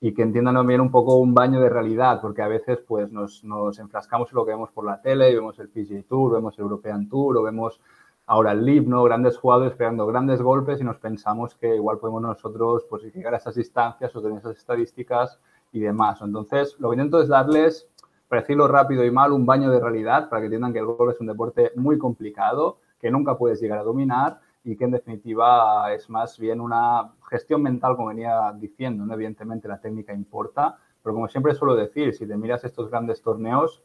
y 0.06 0.14
que 0.14 0.22
entiendan 0.22 0.54
también 0.54 0.80
un 0.80 0.92
poco 0.92 1.16
un 1.16 1.34
baño 1.34 1.58
de 1.58 1.68
realidad, 1.68 2.20
porque 2.20 2.40
a 2.40 2.46
veces 2.46 2.78
pues 2.86 3.10
nos, 3.10 3.42
nos, 3.42 3.76
enfrascamos 3.80 4.30
en 4.30 4.36
lo 4.36 4.44
que 4.46 4.52
vemos 4.52 4.70
por 4.70 4.84
la 4.84 5.02
tele, 5.02 5.32
y 5.32 5.34
vemos 5.34 5.58
el 5.58 5.68
PGA 5.68 6.04
Tour, 6.08 6.34
vemos 6.34 6.56
el 6.56 6.62
European 6.62 7.08
Tour, 7.08 7.36
o 7.36 7.42
vemos 7.42 7.80
ahora 8.26 8.52
el 8.52 8.64
LIV, 8.64 8.86
¿no? 8.86 9.02
Grandes 9.02 9.36
jugadores 9.36 9.75
pegando 9.75 10.06
grandes 10.06 10.40
golpes 10.40 10.80
y 10.80 10.84
nos 10.84 10.98
pensamos 10.98 11.56
que 11.56 11.75
igual 11.75 11.98
podemos 11.98 12.22
nosotros 12.22 12.86
pues 12.88 13.02
llegar 13.12 13.34
a 13.34 13.38
esas 13.38 13.56
distancias 13.56 14.14
o 14.14 14.22
tener 14.22 14.38
esas 14.38 14.56
estadísticas 14.56 15.40
y 15.72 15.80
demás. 15.80 16.20
Entonces, 16.22 16.76
lo 16.78 16.90
que 16.90 16.94
intento 16.94 17.20
es 17.20 17.26
darles, 17.26 17.88
para 18.28 18.42
decirlo 18.42 18.68
rápido 18.68 19.04
y 19.04 19.10
mal, 19.10 19.32
un 19.32 19.44
baño 19.44 19.72
de 19.72 19.80
realidad 19.80 20.28
para 20.28 20.40
que 20.40 20.46
entiendan 20.46 20.72
que 20.72 20.78
el 20.78 20.86
golf 20.86 21.14
es 21.14 21.20
un 21.20 21.26
deporte 21.26 21.72
muy 21.75 21.98
complicado, 21.98 22.78
que 23.00 23.10
nunca 23.10 23.36
puedes 23.36 23.60
llegar 23.60 23.80
a 23.80 23.82
dominar 23.82 24.38
y 24.66 24.76
que 24.76 24.85
en 24.85 24.90
definitiva 24.90 25.92
es 25.94 26.11
más 26.11 26.38
bien 26.40 26.61
una 26.61 27.12
gestión 27.30 27.62
mental, 27.62 27.94
como 27.94 28.08
venía 28.08 28.52
diciendo, 28.58 29.06
¿no? 29.06 29.14
evidentemente 29.14 29.68
la 29.68 29.80
técnica 29.80 30.12
importa, 30.12 30.76
pero 31.04 31.14
como 31.14 31.28
siempre 31.28 31.54
suelo 31.54 31.76
decir, 31.76 32.12
si 32.12 32.26
te 32.26 32.37
miras 32.37 32.64
estos 32.64 32.90
grandes 32.90 33.23
torneos, 33.23 33.85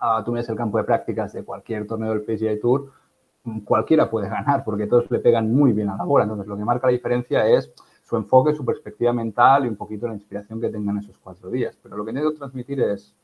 uh, 0.00 0.22
tú 0.24 0.30
miras 0.30 0.48
el 0.48 0.54
campo 0.56 0.78
de 0.78 0.84
prácticas 0.84 1.32
de 1.32 1.42
cualquier 1.42 1.88
torneo 1.88 2.10
del 2.10 2.22
PGA 2.22 2.60
Tour, 2.60 2.92
cualquiera 3.64 4.08
puede 4.08 4.28
ganar 4.28 4.62
porque 4.62 4.86
todos 4.86 5.10
le 5.10 5.18
pegan 5.18 5.52
muy 5.52 5.72
bien 5.72 5.88
a 5.88 5.96
la 5.96 6.04
bola. 6.04 6.22
Entonces, 6.22 6.46
lo 6.46 6.56
que 6.56 6.64
marca 6.64 6.86
la 6.86 6.92
diferencia 6.92 7.48
es 7.48 7.72
su 8.04 8.16
enfoque, 8.16 8.54
su 8.54 8.64
perspectiva 8.64 9.12
mental 9.12 9.64
y 9.64 9.68
un 9.68 9.76
poquito 9.76 10.06
la 10.06 10.14
inspiración 10.14 10.60
que 10.60 10.68
tengan 10.68 10.98
esos 10.98 11.18
cuatro 11.18 11.50
días. 11.50 11.76
Pero 11.82 11.96
lo 11.96 12.04
que 12.04 12.12
necesito 12.12 12.38
transmitir 12.38 12.80
es 12.80 13.16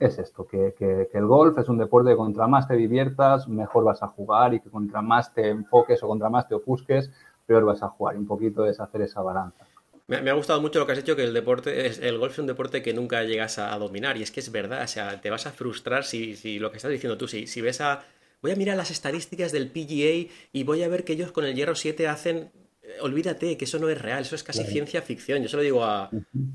es 0.00 0.18
esto, 0.18 0.46
que, 0.46 0.74
el 1.12 1.26
golf 1.26 1.58
es 1.58 1.68
un 1.68 1.76
deporte 1.76 2.10
que 2.10 2.16
contra 2.16 2.46
más 2.46 2.66
te 2.66 2.74
diviertas, 2.74 3.46
mejor 3.48 3.84
vas 3.84 4.02
a 4.02 4.08
jugar 4.08 4.54
y 4.54 4.60
que 4.60 4.70
contra 4.70 5.02
más 5.02 5.32
te 5.34 5.48
enfoques 5.48 6.02
o 6.02 6.08
contra 6.08 6.30
más 6.30 6.48
te 6.48 6.54
ofusques, 6.54 7.10
peor 7.46 7.66
vas 7.66 7.82
a 7.82 7.88
jugar. 7.88 8.16
Un 8.16 8.26
poquito 8.26 8.64
es 8.64 8.80
hacer 8.80 9.02
esa 9.02 9.20
balanza. 9.20 9.66
Me, 10.06 10.28
ha 10.28 10.34
gustado 10.34 10.60
mucho 10.60 10.80
lo 10.80 10.86
que 10.86 10.92
has 10.92 10.98
dicho, 10.98 11.14
que 11.14 11.22
el 11.22 11.34
deporte, 11.34 11.86
es, 11.86 12.00
el 12.00 12.18
golf 12.18 12.32
es 12.32 12.38
un 12.38 12.46
deporte 12.46 12.82
que 12.82 12.94
nunca 12.94 13.22
llegas 13.24 13.58
a, 13.58 13.78
dominar. 13.78 14.16
Y 14.16 14.22
es 14.22 14.30
que 14.30 14.40
es 14.40 14.50
verdad, 14.50 14.82
o 14.82 14.88
sea, 14.88 15.20
te 15.20 15.28
vas 15.30 15.46
a 15.46 15.52
frustrar 15.52 16.04
si, 16.04 16.34
si 16.34 16.58
lo 16.58 16.70
que 16.70 16.78
estás 16.78 16.90
diciendo 16.90 17.18
tú, 17.18 17.28
si, 17.28 17.46
si 17.46 17.60
ves 17.60 17.80
a... 17.80 18.02
Voy 18.42 18.52
a 18.52 18.56
mirar 18.56 18.78
las 18.78 18.90
estadísticas 18.90 19.52
del 19.52 19.70
PGA 19.70 20.32
y 20.50 20.64
voy 20.64 20.82
a 20.82 20.88
ver 20.88 21.04
que 21.04 21.12
ellos 21.12 21.30
con 21.30 21.44
el 21.44 21.54
hierro 21.54 21.74
7 21.74 22.08
hacen 22.08 22.50
olvídate 23.00 23.56
que 23.56 23.64
eso 23.64 23.78
no 23.78 23.88
es 23.88 24.00
real, 24.00 24.22
eso 24.22 24.34
es 24.34 24.42
casi 24.42 24.64
ciencia 24.64 25.02
ficción. 25.02 25.42
Yo 25.42 25.48
se 25.48 25.56
lo 25.56 25.62
digo 25.62 25.84
a, 25.84 26.10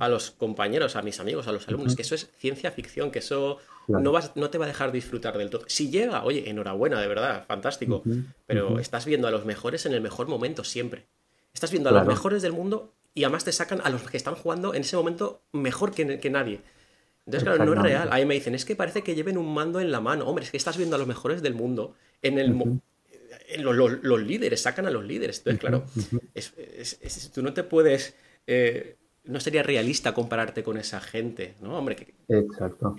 los 0.09 0.31
compañeros, 0.31 0.95
a 0.95 1.01
mis 1.01 1.19
amigos, 1.19 1.47
a 1.47 1.51
los 1.51 1.67
alumnos, 1.67 1.95
que 1.95 2.01
eso 2.01 2.15
es 2.15 2.29
ciencia 2.37 2.71
ficción, 2.71 3.11
que 3.11 3.19
eso 3.19 3.57
no, 3.87 4.11
vas, 4.11 4.31
no 4.35 4.49
te 4.49 4.57
va 4.57 4.65
a 4.65 4.67
dejar 4.67 4.91
disfrutar 4.91 5.37
del 5.37 5.49
todo. 5.49 5.63
Si 5.67 5.89
llega, 5.89 6.23
oye, 6.23 6.49
enhorabuena, 6.49 6.99
de 7.01 7.07
verdad, 7.07 7.45
fantástico, 7.47 8.03
pero 8.45 8.79
estás 8.79 9.05
viendo 9.05 9.27
a 9.27 9.31
los 9.31 9.45
mejores 9.45 9.85
en 9.85 9.93
el 9.93 10.01
mejor 10.01 10.27
momento 10.27 10.63
siempre. 10.63 11.05
Estás 11.53 11.71
viendo 11.71 11.89
a 11.89 11.93
los 11.93 12.05
mejores 12.05 12.41
del 12.41 12.51
mundo 12.51 12.93
y 13.13 13.23
además 13.23 13.45
te 13.45 13.51
sacan 13.51 13.81
a 13.83 13.89
los 13.89 14.03
que 14.03 14.17
están 14.17 14.35
jugando 14.35 14.73
en 14.73 14.81
ese 14.81 14.97
momento 14.97 15.41
mejor 15.53 15.93
que, 15.93 16.19
que 16.19 16.29
nadie. 16.29 16.61
Entonces, 17.25 17.43
claro, 17.47 17.65
no 17.65 17.73
es 17.73 17.81
real. 17.81 18.09
Ahí 18.11 18.25
me 18.25 18.35
dicen, 18.35 18.53
es 18.53 18.65
que 18.65 18.75
parece 18.75 19.01
que 19.01 19.15
lleven 19.15 19.37
un 19.37 19.51
mando 19.53 19.79
en 19.79 19.91
la 19.91 19.99
mano. 19.99 20.27
Hombre, 20.27 20.43
es 20.43 20.51
que 20.51 20.57
estás 20.57 20.77
viendo 20.77 20.95
a 20.95 20.99
los 20.99 21.07
mejores 21.07 21.41
del 21.41 21.55
mundo 21.55 21.95
en 22.21 22.37
el, 22.37 22.79
los, 23.59 24.21
líderes, 24.21 24.61
sacan 24.61 24.85
a 24.87 24.91
los 24.91 25.05
líderes. 25.05 25.43
Entonces, 25.45 25.59
claro, 25.59 25.83
tú 27.33 27.41
no 27.41 27.53
te 27.53 27.63
puedes... 27.63 28.15
Eh, 28.47 28.97
no 29.25 29.39
sería 29.39 29.63
realista 29.63 30.13
compararte 30.13 30.63
con 30.63 30.77
esa 30.77 30.99
gente, 30.99 31.55
¿no? 31.61 31.77
Hombre, 31.77 31.95
que, 31.95 32.13
exacto. 32.27 32.95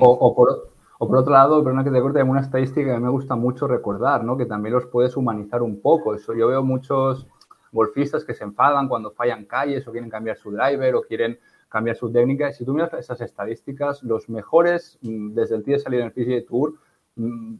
O, 0.00 0.34
por, 0.34 1.18
otro 1.18 1.32
lado, 1.32 1.62
perdona 1.64 1.84
que 1.84 1.90
te 1.90 2.00
corte, 2.00 2.20
hay 2.20 2.28
una 2.28 2.40
estadística 2.40 2.94
que 2.94 3.00
me 3.00 3.08
gusta 3.08 3.34
mucho 3.34 3.66
recordar, 3.66 4.24
¿no? 4.24 4.36
Que 4.36 4.46
también 4.46 4.74
los 4.74 4.86
puedes 4.86 5.16
humanizar 5.16 5.62
un 5.62 5.80
poco. 5.80 6.14
Eso 6.14 6.34
yo 6.34 6.48
veo 6.48 6.62
muchos 6.62 7.26
golfistas 7.72 8.24
que 8.24 8.34
se 8.34 8.44
enfadan 8.44 8.88
cuando 8.88 9.10
fallan 9.10 9.46
calles 9.46 9.86
o 9.88 9.92
quieren 9.92 10.10
cambiar 10.10 10.36
su 10.36 10.50
driver 10.50 10.94
o 10.94 11.02
quieren 11.02 11.38
cambiar 11.68 11.96
su 11.96 12.10
técnica. 12.12 12.52
Si 12.52 12.64
tú 12.64 12.72
miras 12.72 12.92
esas 12.94 13.20
estadísticas, 13.20 14.02
los 14.02 14.28
mejores 14.28 14.98
mm, 15.02 15.34
desde 15.34 15.56
el 15.56 15.64
día 15.64 15.76
de 15.76 15.82
salir 15.82 16.00
en 16.00 16.06
el 16.06 16.12
PGA 16.12 16.46
Tour 16.46 16.74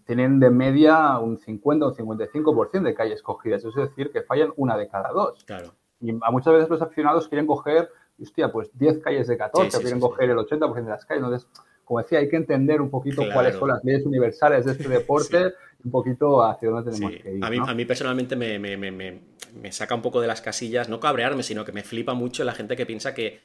tienen 0.05 0.41
de 0.41 0.51
media 0.51 1.19
un 1.19 1.39
50 1.39 1.87
o 1.87 1.89
un 1.91 1.95
55% 1.95 2.83
de 2.83 2.95
calles 2.95 3.23
cogidas. 3.23 3.65
Es 3.65 3.75
decir, 3.75 4.11
que 4.11 4.23
fallan 4.23 4.53
una 4.57 4.77
de 4.77 4.89
cada 4.89 5.11
dos. 5.11 5.45
Claro. 5.45 5.75
Y 6.01 6.11
a 6.11 6.31
muchas 6.31 6.55
veces 6.55 6.69
los 6.69 6.83
aficionados 6.83 7.29
quieren 7.29 7.47
coger, 7.47 7.89
hostia, 8.21 8.51
pues 8.51 8.71
10 8.77 8.99
calles 8.99 9.27
de 9.27 9.37
14, 9.37 9.81
quieren 9.81 10.01
coger 10.01 10.31
el 10.31 10.37
80% 10.39 10.75
de 10.75 10.91
las 10.91 11.05
calles. 11.05 11.25
Entonces, 11.25 11.49
como 11.85 12.01
decía, 12.01 12.19
hay 12.19 12.29
que 12.29 12.37
entender 12.37 12.81
un 12.81 12.91
poquito 12.91 13.23
cuáles 13.33 13.57
son 13.57 13.69
las 13.69 13.85
leyes 13.85 14.05
universales 14.05 14.65
de 14.65 14.73
este 14.73 14.89
deporte, 14.89 15.53
un 15.85 15.91
poquito 15.91 16.43
hacia 16.43 16.71
dónde 16.71 16.93
tenemos 16.93 17.23
que 17.23 17.35
ir. 17.37 17.45
A 17.45 17.51
mí, 17.51 17.59
a 17.65 17.75
mí 17.75 17.85
personalmente 17.85 18.37
me, 18.37 18.59
me, 18.59 18.77
me, 18.77 18.91
me, 18.91 19.73
saca 19.73 19.95
un 19.95 20.03
poco 20.03 20.21
de 20.21 20.27
las 20.27 20.41
casillas, 20.41 20.89
no 20.89 20.99
cabrearme, 20.99 21.43
sino 21.43 21.65
que 21.65 21.73
me 21.73 21.83
flipa 21.83 22.15
mucho 22.15 22.43
la 22.43 22.53
gente 22.53 22.75
que 22.75 22.87
piensa 22.87 23.15
que 23.15 23.41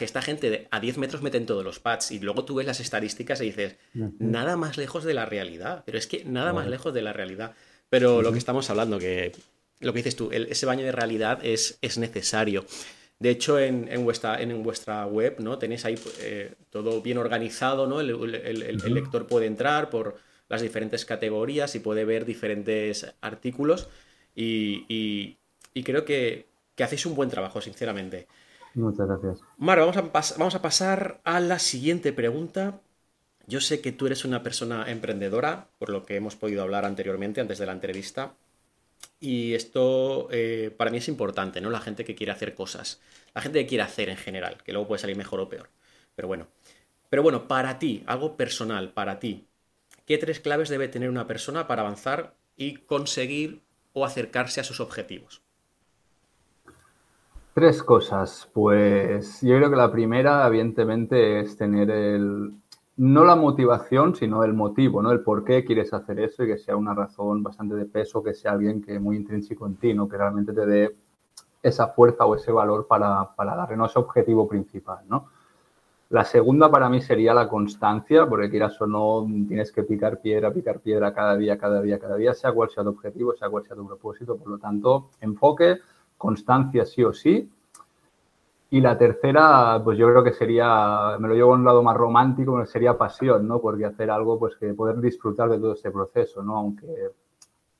esta 0.00 0.22
gente 0.22 0.68
a 0.70 0.80
10 0.80 0.98
metros 0.98 1.22
meten 1.22 1.46
todos 1.46 1.64
los 1.64 1.80
pads 1.80 2.10
y 2.10 2.18
luego 2.20 2.44
tú 2.44 2.56
ves 2.56 2.66
las 2.66 2.80
estadísticas 2.80 3.40
y 3.40 3.46
dices, 3.46 3.76
nada 4.18 4.56
más 4.56 4.76
lejos 4.76 5.04
de 5.04 5.14
la 5.14 5.26
realidad. 5.26 5.82
Pero 5.86 5.98
es 5.98 6.06
que 6.06 6.24
nada 6.24 6.52
más 6.52 6.66
lejos 6.66 6.94
de 6.94 7.02
la 7.02 7.12
realidad. 7.12 7.54
Pero 7.90 8.22
lo 8.22 8.32
que 8.32 8.38
estamos 8.38 8.68
hablando, 8.70 8.98
que 8.98 9.32
lo 9.80 9.92
que 9.92 9.98
dices 9.98 10.16
tú, 10.16 10.30
ese 10.32 10.66
baño 10.66 10.84
de 10.84 10.92
realidad 10.92 11.40
es, 11.42 11.78
es 11.82 11.98
necesario. 11.98 12.64
De 13.18 13.30
hecho, 13.30 13.58
en, 13.58 14.04
vuestra, 14.04 14.40
en 14.40 14.62
vuestra 14.62 15.04
web 15.06 15.40
¿no? 15.40 15.58
tenéis 15.58 15.84
ahí 15.84 15.98
eh, 16.20 16.54
todo 16.70 17.02
bien 17.02 17.18
organizado, 17.18 17.86
¿no? 17.88 18.00
El, 18.00 18.94
lector 18.94 19.26
puede 19.26 19.46
entrar 19.46 19.90
por 19.90 20.18
las 20.48 20.62
diferentes 20.62 21.04
categorías 21.04 21.74
y 21.74 21.80
puede 21.80 22.04
ver 22.04 22.24
diferentes 22.24 23.12
artículos 23.20 23.88
y, 24.36 25.36
creo 25.82 26.04
que, 26.04 26.46
hacéis 26.78 27.06
un 27.06 27.16
buen 27.16 27.28
trabajo, 27.28 27.60
sinceramente. 27.60 28.28
Muchas 28.78 29.06
gracias. 29.06 29.40
Mar, 29.56 29.78
vamos 29.78 29.96
a, 29.96 30.02
vamos 30.38 30.54
a 30.54 30.62
pasar 30.62 31.20
a 31.24 31.40
la 31.40 31.58
siguiente 31.58 32.12
pregunta. 32.12 32.80
Yo 33.46 33.60
sé 33.60 33.80
que 33.80 33.92
tú 33.92 34.06
eres 34.06 34.24
una 34.24 34.42
persona 34.42 34.90
emprendedora, 34.90 35.68
por 35.78 35.90
lo 35.90 36.04
que 36.04 36.16
hemos 36.16 36.36
podido 36.36 36.62
hablar 36.62 36.84
anteriormente, 36.84 37.40
antes 37.40 37.58
de 37.58 37.66
la 37.66 37.72
entrevista. 37.72 38.34
Y 39.20 39.54
esto 39.54 40.28
eh, 40.30 40.72
para 40.76 40.90
mí 40.90 40.98
es 40.98 41.08
importante, 41.08 41.60
¿no? 41.60 41.70
La 41.70 41.80
gente 41.80 42.04
que 42.04 42.14
quiere 42.14 42.32
hacer 42.32 42.54
cosas. 42.54 43.00
La 43.34 43.40
gente 43.40 43.60
que 43.60 43.66
quiere 43.66 43.84
hacer 43.84 44.08
en 44.10 44.16
general, 44.16 44.58
que 44.62 44.72
luego 44.72 44.88
puede 44.88 45.00
salir 45.00 45.16
mejor 45.16 45.40
o 45.40 45.48
peor. 45.48 45.70
Pero 46.14 46.28
bueno. 46.28 46.46
Pero 47.10 47.22
bueno, 47.22 47.48
para 47.48 47.78
ti, 47.78 48.04
algo 48.06 48.36
personal, 48.36 48.92
para 48.92 49.18
ti, 49.18 49.46
¿qué 50.04 50.18
tres 50.18 50.40
claves 50.40 50.68
debe 50.68 50.88
tener 50.88 51.08
una 51.08 51.26
persona 51.26 51.66
para 51.66 51.82
avanzar 51.82 52.34
y 52.56 52.76
conseguir 52.76 53.62
o 53.94 54.04
acercarse 54.04 54.60
a 54.60 54.64
sus 54.64 54.80
objetivos? 54.80 55.42
Tres 57.58 57.82
cosas. 57.82 58.48
Pues 58.54 59.42
yo 59.42 59.56
creo 59.56 59.68
que 59.68 59.74
la 59.74 59.90
primera, 59.90 60.46
evidentemente, 60.46 61.40
es 61.40 61.56
tener 61.56 61.90
el, 61.90 62.54
no 62.98 63.24
la 63.24 63.34
motivación, 63.34 64.14
sino 64.14 64.44
el 64.44 64.54
motivo, 64.54 65.02
¿no? 65.02 65.10
El 65.10 65.22
por 65.22 65.42
qué 65.42 65.64
quieres 65.64 65.92
hacer 65.92 66.20
eso 66.20 66.44
y 66.44 66.46
que 66.46 66.58
sea 66.58 66.76
una 66.76 66.94
razón 66.94 67.42
bastante 67.42 67.74
de 67.74 67.84
peso, 67.84 68.22
que 68.22 68.32
sea 68.32 68.52
alguien 68.52 68.80
que 68.80 69.00
muy 69.00 69.16
intrínseco 69.16 69.66
en 69.66 69.74
ti. 69.74 69.92
Que 70.08 70.16
realmente 70.16 70.52
te 70.52 70.66
dé 70.66 70.96
esa 71.60 71.88
fuerza 71.88 72.26
o 72.26 72.36
ese 72.36 72.52
valor 72.52 72.86
para, 72.86 73.34
para 73.34 73.56
darle 73.56 73.84
ese 73.84 73.98
objetivo 73.98 74.46
principal, 74.46 74.98
¿no? 75.08 75.26
La 76.10 76.24
segunda 76.24 76.70
para 76.70 76.88
mí 76.88 77.00
sería 77.00 77.34
la 77.34 77.48
constancia, 77.48 78.24
porque 78.28 78.50
quieras 78.50 78.80
o 78.80 78.86
no, 78.86 79.26
tienes 79.48 79.72
que 79.72 79.82
picar 79.82 80.20
piedra, 80.20 80.52
picar 80.52 80.78
piedra 80.78 81.12
cada 81.12 81.36
día, 81.36 81.58
cada 81.58 81.82
día, 81.82 81.98
cada 81.98 82.14
día, 82.14 82.34
sea 82.34 82.52
cual 82.52 82.70
sea 82.70 82.84
tu 82.84 82.90
objetivo, 82.90 83.34
sea 83.34 83.50
cual 83.50 83.64
sea 83.66 83.74
tu 83.74 83.84
propósito. 83.84 84.36
Por 84.36 84.46
lo 84.46 84.58
tanto, 84.58 85.08
enfoque, 85.20 85.78
constancia 86.18 86.84
sí 86.84 87.02
o 87.04 87.12
sí, 87.12 87.50
y 88.70 88.80
la 88.82 88.98
tercera, 88.98 89.80
pues 89.82 89.96
yo 89.96 90.08
creo 90.08 90.22
que 90.22 90.32
sería, 90.32 91.16
me 91.18 91.28
lo 91.28 91.34
llevo 91.34 91.52
a 91.52 91.56
un 91.56 91.64
lado 91.64 91.82
más 91.82 91.96
romántico, 91.96 92.66
sería 92.66 92.98
pasión, 92.98 93.48
¿no? 93.48 93.60
Porque 93.60 93.86
hacer 93.86 94.10
algo, 94.10 94.38
pues 94.38 94.56
que 94.56 94.74
poder 94.74 95.00
disfrutar 95.00 95.48
de 95.48 95.58
todo 95.58 95.72
este 95.72 95.90
proceso, 95.90 96.42
¿no? 96.42 96.56
Aunque, 96.56 96.86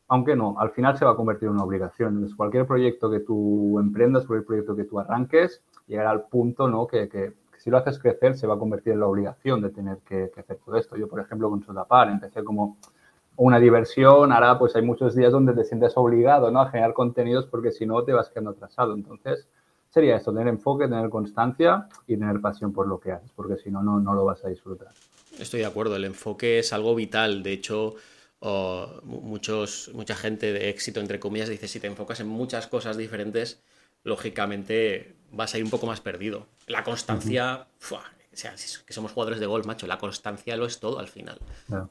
aunque 0.08 0.34
no, 0.34 0.58
al 0.58 0.70
final 0.70 0.96
se 0.96 1.04
va 1.04 1.10
a 1.10 1.16
convertir 1.16 1.48
en 1.48 1.54
una 1.54 1.64
obligación. 1.64 2.14
Entonces, 2.14 2.34
cualquier 2.34 2.66
proyecto 2.66 3.10
que 3.10 3.20
tú 3.20 3.78
emprendas, 3.78 4.24
cualquier 4.24 4.46
proyecto 4.46 4.74
que 4.74 4.84
tú 4.84 4.98
arranques, 4.98 5.62
llegará 5.86 6.10
al 6.10 6.22
punto, 6.22 6.68
¿no? 6.68 6.86
Que, 6.86 7.06
que, 7.06 7.34
si 7.58 7.70
lo 7.70 7.76
haces 7.76 7.98
crecer, 7.98 8.36
se 8.36 8.46
va 8.46 8.54
a 8.54 8.58
convertir 8.58 8.94
en 8.94 9.00
la 9.00 9.06
obligación 9.06 9.60
de 9.60 9.70
tener 9.70 9.98
que, 9.98 10.30
hacer 10.38 10.58
todo 10.64 10.76
esto. 10.76 10.96
Yo, 10.96 11.06
por 11.06 11.20
ejemplo, 11.20 11.50
con 11.50 11.62
Sotapar, 11.62 12.08
empecé 12.08 12.42
como 12.42 12.78
una 13.38 13.60
diversión, 13.60 14.32
ahora 14.32 14.58
pues 14.58 14.74
hay 14.74 14.82
muchos 14.82 15.14
días 15.14 15.30
donde 15.30 15.52
te 15.54 15.64
sientes 15.64 15.92
obligado, 15.96 16.50
¿no? 16.50 16.60
A 16.60 16.70
generar 16.70 16.92
contenidos 16.92 17.46
porque 17.46 17.70
si 17.70 17.86
no 17.86 18.02
te 18.02 18.12
vas 18.12 18.28
quedando 18.30 18.50
atrasado. 18.50 18.94
Entonces, 18.94 19.46
sería 19.90 20.16
esto, 20.16 20.32
tener 20.32 20.48
enfoque, 20.48 20.88
tener 20.88 21.08
constancia 21.08 21.88
y 22.08 22.16
tener 22.16 22.40
pasión 22.40 22.72
por 22.72 22.88
lo 22.88 22.98
que 22.98 23.12
haces, 23.12 23.30
porque 23.36 23.56
si 23.56 23.70
no, 23.70 23.80
no, 23.80 24.14
lo 24.14 24.24
vas 24.24 24.44
a 24.44 24.48
disfrutar. 24.48 24.88
Estoy 25.38 25.60
de 25.60 25.66
acuerdo, 25.66 25.94
el 25.94 26.04
enfoque 26.04 26.58
es 26.58 26.72
algo 26.72 26.96
vital. 26.96 27.44
De 27.44 27.52
hecho, 27.52 27.94
muchos, 29.04 29.92
mucha 29.94 30.16
gente 30.16 30.52
de 30.52 30.68
éxito, 30.68 30.98
entre 30.98 31.20
comillas, 31.20 31.48
dice, 31.48 31.68
si 31.68 31.78
te 31.78 31.86
enfocas 31.86 32.18
en 32.18 32.26
muchas 32.26 32.66
cosas 32.66 32.96
diferentes, 32.96 33.62
lógicamente 34.02 35.14
vas 35.30 35.54
a 35.54 35.58
ir 35.58 35.64
un 35.64 35.70
poco 35.70 35.86
más 35.86 36.00
perdido. 36.00 36.48
La 36.66 36.82
constancia, 36.82 37.68
o 37.88 38.00
sea, 38.32 38.54
que 38.84 38.92
somos 38.92 39.12
jugadores 39.12 39.38
de 39.38 39.46
golf, 39.46 39.64
macho, 39.64 39.86
la 39.86 39.98
constancia 39.98 40.56
lo 40.56 40.66
es 40.66 40.80
todo 40.80 40.98
al 40.98 41.06
final, 41.06 41.38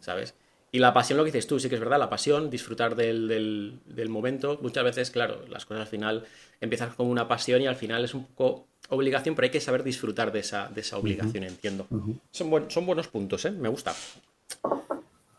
¿sabes? 0.01 0.36
Y 0.72 0.80
la 0.80 0.94
pasión, 0.94 1.18
lo 1.18 1.24
que 1.24 1.32
dices 1.32 1.48
tú, 1.48 1.60
sí 1.60 1.70
que 1.70 1.76
es 1.76 1.82
verdad, 1.82 1.98
la 1.98 2.10
pasión, 2.10 2.50
disfrutar 2.50 2.96
del, 2.96 3.80
momento. 4.10 4.60
Muchas 4.62 4.84
veces, 4.84 5.12
claro, 5.12 5.42
las 5.50 5.65
cosas 5.65 5.82
al 5.82 5.88
final 5.88 6.26
empiezan 6.60 6.89
como 6.91 7.10
una 7.10 7.28
pasión 7.28 7.62
y 7.62 7.68
al 7.68 7.76
final 7.76 8.04
es 8.04 8.13
un 8.13 8.26
poco 8.26 8.65
obligación, 8.89 9.36
pero 9.36 9.46
hay 9.46 9.52
que 9.52 9.62
saber 9.62 9.84
disfrutar 9.84 10.32
de 10.32 10.39
esa, 10.39 10.68
de 10.68 10.82
esa 10.82 10.98
obligación, 10.98 11.44
entiendo. 11.44 11.88
son, 12.32 12.70
son 12.70 12.86
buenos 12.86 13.08
puntos, 13.08 13.46
¿eh? 13.46 13.52
Me 13.52 13.70
gusta. 13.70 13.94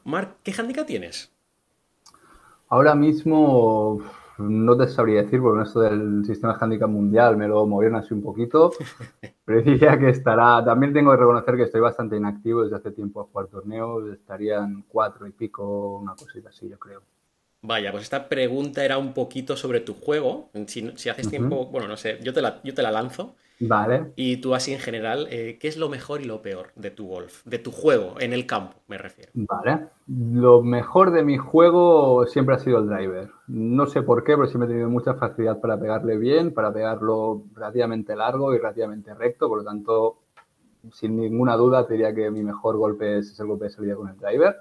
Marc, 0.05 0.37
¿qué 0.43 0.55
handicap 0.57 0.87
tienes? 0.87 1.31
Ahora 2.71 2.95
mismo 2.95 4.03
no 4.39 4.77
te 4.77 4.87
sabría 4.89 5.23
decir, 5.23 5.41
porque 5.41 5.63
esto 5.63 5.81
del 5.81 6.25
sistema 6.25 6.57
handicap 6.61 6.89
mundial 6.89 7.37
me 7.37 7.49
lo 7.49 7.67
movieron 7.67 7.99
así 7.99 8.15
un 8.15 8.23
poquito, 8.23 8.73
pero 9.45 9.63
diría 9.63 9.99
que 9.99 10.11
estará, 10.11 10.65
también 10.65 10.93
tengo 10.93 11.11
que 11.11 11.19
reconocer 11.19 11.57
que 11.57 11.63
estoy 11.65 11.81
bastante 11.81 12.17
inactivo 12.17 12.63
desde 12.63 12.77
hace 12.77 12.93
tiempo 12.93 13.21
a 13.21 13.25
jugar 13.25 13.49
torneos, 13.49 14.09
estarían 14.13 14.85
cuatro 14.89 15.27
y 15.27 15.33
pico, 15.33 15.99
una 15.99 16.15
cosita 16.15 16.51
así, 16.51 16.69
yo 16.69 16.79
creo. 16.79 17.03
Vaya, 17.61 17.91
pues 17.91 18.05
esta 18.05 18.29
pregunta 18.29 18.85
era 18.85 18.99
un 18.99 19.13
poquito 19.13 19.57
sobre 19.57 19.81
tu 19.81 19.95
juego. 19.95 20.51
Si, 20.67 21.09
haces 21.09 21.29
tiempo, 21.29 21.67
bueno, 21.67 21.89
no 21.89 21.97
sé, 21.97 22.19
yo 22.23 22.33
te 22.33 22.41
la, 22.41 22.61
yo 22.63 22.73
te 22.73 22.83
la 22.83 22.93
lanzo. 22.93 23.35
Vale. 23.61 24.13
Y 24.15 24.37
tú 24.37 24.55
así 24.55 24.73
en 24.73 24.79
general, 24.79 25.27
eh, 25.31 25.59
¿qué 25.61 25.67
es 25.69 25.77
lo 25.77 25.89
mejor 25.89 26.21
y 26.21 26.25
lo 26.25 26.43
peor 26.43 26.69
de 26.77 26.91
tu 26.91 27.09
golf? 27.09 27.45
De 27.45 27.59
tu 27.59 27.73
juego, 27.73 28.15
en 28.21 28.33
el 28.33 28.47
campo, 28.47 28.77
me 28.87 28.99
refiero. 28.99 29.33
Vale. 29.35 29.89
Lo 30.07 30.63
mejor 30.63 31.11
de 31.11 31.25
mi 31.25 31.39
juego 31.39 32.25
siempre 32.27 32.55
ha 32.55 32.59
sido 32.59 32.79
el 32.79 32.89
driver. 32.89 33.31
No 33.49 33.87
sé 33.87 34.03
por 34.03 34.23
qué, 34.23 34.37
pero 34.37 34.47
siempre 34.47 34.67
he 34.67 34.73
tenido 34.73 34.91
mucha 34.91 35.15
facilidad 35.15 35.61
para 35.61 35.79
pegarle 35.79 36.17
bien, 36.17 36.55
para 36.55 36.73
pegarlo 36.73 37.43
relativamente 37.55 38.15
largo 38.15 38.55
y 38.55 38.59
relativamente 38.59 39.13
recto. 39.15 39.49
Por 39.49 39.59
lo 39.59 39.65
tanto, 39.65 40.19
sin 40.93 41.17
ninguna 41.17 41.57
duda, 41.57 41.87
te 41.87 41.95
diría 41.95 42.15
que 42.15 42.31
mi 42.31 42.45
mejor 42.45 42.77
golpe 42.77 43.19
es 43.19 43.39
el 43.41 43.47
golpe 43.49 43.65
de 43.65 43.71
salida 43.71 43.97
con 43.97 44.09
el 44.09 44.17
driver. 44.17 44.57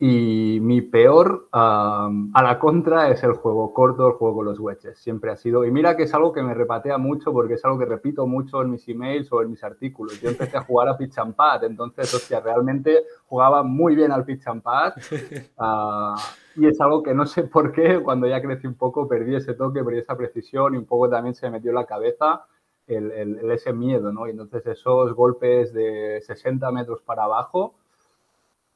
Y 0.00 0.37
mi 0.68 0.82
peor 0.82 1.48
a 1.50 2.10
la 2.42 2.58
contra 2.58 3.08
es 3.08 3.22
el 3.22 3.32
juego 3.32 3.72
corto, 3.72 4.06
el 4.06 4.12
juego 4.12 4.36
con 4.36 4.44
los 4.44 4.60
wedges. 4.60 4.98
Siempre 4.98 5.30
ha 5.30 5.36
sido. 5.36 5.64
Y 5.64 5.70
mira 5.70 5.96
que 5.96 6.02
es 6.02 6.12
algo 6.12 6.30
que 6.30 6.42
me 6.42 6.52
repatea 6.52 6.98
mucho 6.98 7.32
porque 7.32 7.54
es 7.54 7.64
algo 7.64 7.78
que 7.78 7.86
repito 7.86 8.26
mucho 8.26 8.60
en 8.60 8.72
mis 8.72 8.86
emails 8.86 9.32
o 9.32 9.40
en 9.40 9.50
mis 9.50 9.64
artículos. 9.64 10.20
Yo 10.20 10.28
empecé 10.28 10.58
a 10.58 10.64
jugar 10.64 10.90
a 10.90 10.98
pitch 10.98 11.16
and 11.16 11.34
pad, 11.34 11.64
entonces, 11.64 12.12
hostia, 12.12 12.40
realmente 12.40 13.04
jugaba 13.28 13.62
muy 13.62 13.94
bien 13.94 14.12
al 14.12 14.26
pitch 14.26 14.46
and 14.46 14.62
pad. 14.62 14.92
Ah, 15.60 16.14
y 16.54 16.66
es 16.66 16.80
algo 16.80 17.02
que 17.02 17.14
no 17.14 17.26
sé 17.26 17.44
por 17.44 17.72
qué, 17.72 18.00
cuando 18.00 18.26
ya 18.26 18.40
crecí 18.40 18.66
un 18.66 18.74
poco, 18.74 19.08
perdí 19.08 19.34
ese 19.34 19.54
toque, 19.54 19.82
perdí 19.82 19.98
esa 20.00 20.16
precisión 20.16 20.74
y 20.74 20.78
un 20.78 20.84
poco 20.84 21.08
también 21.08 21.34
se 21.34 21.46
me 21.46 21.52
metió 21.52 21.70
en 21.70 21.76
la 21.76 21.86
cabeza 21.86 22.44
el, 22.86 23.10
el, 23.12 23.50
ese 23.50 23.72
miedo, 23.72 24.12
¿no? 24.12 24.26
Y 24.26 24.30
entonces 24.30 24.66
esos 24.66 25.14
golpes 25.14 25.72
de 25.72 26.20
60 26.20 26.70
metros 26.70 27.02
para 27.02 27.24
abajo 27.24 27.74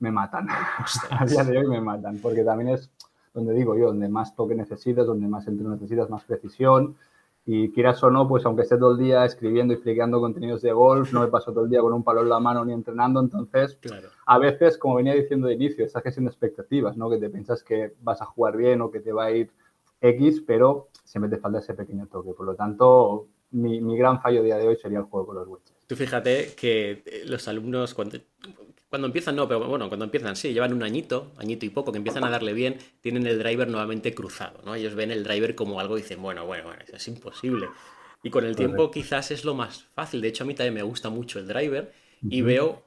me 0.03 0.11
matan. 0.11 0.49
A 1.11 1.25
día 1.25 1.45
de 1.45 1.59
hoy 1.59 1.67
me 1.67 1.81
matan, 1.81 2.19
porque 2.19 2.45
también 2.45 2.75
es 2.75 2.91
donde 3.33 3.55
digo 3.55 3.77
yo, 3.77 3.87
donde 3.87 4.09
más 4.09 4.37
toque 4.37 4.55
necesitas, 4.55 5.07
donde 5.07 5.27
más 5.27 5.47
entreno 5.47 5.75
necesitas, 5.75 6.11
más 6.11 6.25
precisión. 6.25 6.97
Y 7.45 7.71
quieras 7.71 8.03
o 8.05 8.11
no, 8.11 8.29
pues 8.29 8.45
aunque 8.45 8.63
esté 8.63 8.77
todo 8.77 8.93
el 8.93 8.99
día 8.99 9.25
escribiendo 9.25 9.73
y 9.73 9.77
explicando 9.77 10.21
contenidos 10.21 10.63
de 10.63 10.73
golf, 10.73 11.13
no 11.13 11.21
me 11.21 11.29
paso 11.29 11.53
todo 11.53 11.65
el 11.65 11.71
día 11.71 11.81
con 11.81 11.93
un 11.93 12.05
palo 12.05 12.21
en 12.21 12.29
la 12.29 12.39
mano 12.39 12.65
ni 12.65 12.73
entrenando. 12.73 13.21
Entonces, 13.21 13.79
a 14.27 14.39
veces, 14.39 14.79
como 14.79 14.97
venía 14.97 15.15
diciendo 15.15 15.49
de 15.49 15.55
inicio, 15.55 15.85
estás 15.85 16.05
haciendo 16.05 16.31
expectativas, 16.31 16.97
¿no? 16.97 17.11
Que 17.11 17.19
te 17.19 17.31
piensas 17.31 17.65
que 17.65 17.95
vas 18.03 18.21
a 18.23 18.27
jugar 18.27 18.57
bien 18.57 18.81
o 18.81 18.91
que 18.91 19.01
te 19.01 19.13
va 19.13 19.25
a 19.25 19.31
ir 19.33 19.51
X, 20.01 20.43
pero 20.47 20.89
siempre 21.05 21.31
te 21.31 21.39
falta 21.39 21.59
ese 21.59 21.75
pequeño 21.75 22.07
toque. 22.07 22.33
Por 22.33 22.47
lo 22.47 22.55
tanto, 22.55 23.27
mi, 23.53 23.81
mi 23.81 23.97
gran 23.97 24.21
fallo 24.21 24.43
día 24.43 24.59
de 24.59 24.69
hoy 24.69 24.77
sería 24.77 24.99
el 24.99 25.05
juego 25.05 25.27
con 25.27 25.37
los 25.37 25.49
wedges. 25.49 25.73
Tú 25.93 25.97
fíjate 25.97 26.55
que 26.57 27.23
los 27.27 27.49
alumnos, 27.49 27.93
cuando, 27.93 28.17
cuando 28.93 29.07
empiezan, 29.07 29.37
no, 29.37 29.49
pero 29.49 29.67
bueno, 29.67 29.89
cuando 29.89 30.05
empiezan, 30.05 30.37
sí, 30.37 30.53
llevan 30.53 30.75
un 30.75 30.83
añito, 30.83 31.33
añito 31.39 31.65
y 31.65 31.71
poco, 31.71 31.93
que 31.93 31.97
empiezan 31.97 32.25
a 32.25 32.29
darle 32.29 32.53
bien, 32.53 32.77
tienen 33.01 33.27
el 33.27 33.39
driver 33.39 33.67
nuevamente 33.67 34.15
cruzado, 34.15 34.61
¿no? 34.67 34.75
Ellos 34.75 34.95
ven 34.95 35.11
el 35.11 35.25
driver 35.25 35.55
como 35.55 35.81
algo 35.81 35.97
y 35.97 36.03
dicen, 36.03 36.21
bueno, 36.21 36.45
bueno, 36.45 36.65
bueno, 36.65 36.83
eso 36.85 36.97
es 36.97 37.09
imposible. 37.09 37.71
Y 38.23 38.29
con 38.29 38.45
el 38.45 38.55
tiempo 38.55 38.91
quizás 38.91 39.31
es 39.31 39.47
lo 39.47 39.55
más 39.55 39.85
fácil. 39.95 40.21
De 40.21 40.29
hecho, 40.29 40.45
a 40.45 40.47
mí 40.47 40.53
también 40.53 40.75
me 40.75 40.83
gusta 40.83 41.09
mucho 41.09 41.39
el 41.39 41.49
driver 41.49 41.91
y 42.21 42.43
veo, 42.43 42.85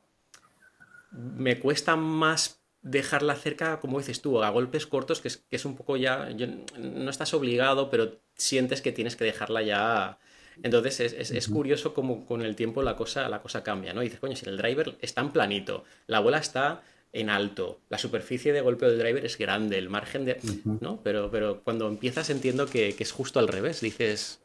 me 1.09 1.59
cuesta 1.59 1.95
más 1.95 2.61
dejarla 2.83 3.33
cerca, 3.33 3.79
como 3.79 3.97
dices 3.97 4.21
tú, 4.21 4.43
a 4.43 4.49
golpes 4.51 4.85
cortos, 4.85 5.21
que 5.21 5.29
es, 5.29 5.37
que 5.37 5.55
es 5.55 5.65
un 5.65 5.75
poco 5.75 5.97
ya, 5.97 6.29
no 6.77 7.09
estás 7.09 7.33
obligado, 7.33 7.89
pero 7.89 8.19
sientes 8.35 8.83
que 8.83 8.91
tienes 8.91 9.15
que 9.15 9.23
dejarla 9.23 9.63
ya 9.63 10.19
entonces 10.63 10.99
es, 10.99 11.47
curioso 11.47 11.93
cómo 11.93 12.25
con 12.25 12.41
el 12.41 12.55
tiempo 12.55 12.81
la 12.81 12.95
cosa, 12.95 13.29
la 13.29 13.41
cosa 13.41 13.63
cambia, 13.63 13.93
¿no? 13.93 14.01
dices, 14.01 14.19
coño, 14.19 14.35
si 14.35 14.47
el 14.47 14.57
driver 14.57 14.95
está 15.01 15.21
en 15.21 15.31
planito, 15.31 15.83
la 16.07 16.19
bola 16.19 16.37
está 16.37 16.81
en 17.13 17.29
alto, 17.29 17.79
la 17.89 17.97
superficie 17.97 18.51
de 18.51 18.61
golpeo 18.61 18.89
del 18.89 18.99
driver 18.99 19.25
es 19.25 19.37
grande, 19.37 19.77
el 19.77 19.89
margen 19.89 20.25
de... 20.25 20.37
¿no? 20.81 20.99
Pero, 21.01 21.31
pero 21.31 21.61
cuando 21.63 21.87
empiezas 21.87 22.29
entiendo 22.29 22.65
que, 22.67 22.93
es 22.97 23.11
justo 23.11 23.39
al 23.39 23.47
revés, 23.47 23.79
dices... 23.79 24.41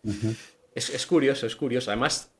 es, 0.74 1.06
curioso, 1.06 1.46
es 1.46 1.56
curioso. 1.56 1.90
Además, 1.90 2.30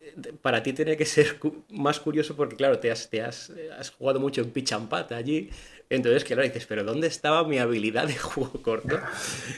para 0.41 0.63
ti 0.63 0.73
tiene 0.73 0.97
que 0.97 1.05
ser 1.05 1.39
más 1.71 1.99
curioso 1.99 2.37
porque, 2.37 2.57
claro, 2.57 2.79
te 2.79 2.91
has, 2.93 3.11
te 3.11 3.23
has, 3.23 3.53
has 3.77 3.91
jugado 3.91 4.21
mucho 4.21 4.41
en 4.41 4.51
pitch 4.51 4.73
and 4.73 4.89
pat 4.89 5.13
allí. 5.13 5.51
Entonces, 5.89 6.23
claro, 6.25 6.43
dices, 6.43 6.67
pero 6.67 6.85
¿dónde 6.85 7.09
estaba 7.09 7.43
mi 7.47 7.59
habilidad 7.59 8.07
de 8.07 8.17
juego 8.17 8.63
corto? 8.63 9.01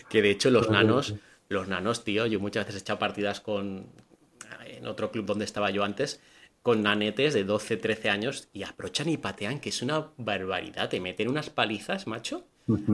Que 0.09 0.23
de 0.23 0.31
hecho 0.31 0.51
los 0.51 0.71
nanos, 0.71 1.15
los 1.49 1.69
nanos, 1.69 2.05
tío, 2.05 2.27
yo 2.27 2.41
muchas 2.41 2.67
veces 2.67 2.81
he 2.81 2.85
echado 2.85 2.99
partidas 2.99 3.41
con, 3.41 3.87
en 4.67 4.87
otro 4.87 5.11
club 5.11 5.27
donde 5.27 5.45
estaba 5.45 5.71
yo 5.71 5.85
antes, 5.85 6.21
con 6.63 6.83
nanetes 6.83 7.35
de 7.35 7.45
12, 7.45 7.77
13 7.77 8.11
años 8.11 8.49
y 8.53 8.63
aprochan 8.63 9.09
y 9.09 9.17
patean, 9.17 9.61
que 9.61 9.71
es 9.71 9.83
una 9.83 10.11
barbaridad. 10.17 10.89
Te 10.89 11.01
meten 11.01 11.29
unas 11.29 11.51
palizas, 11.51 12.07
macho, 12.07 12.47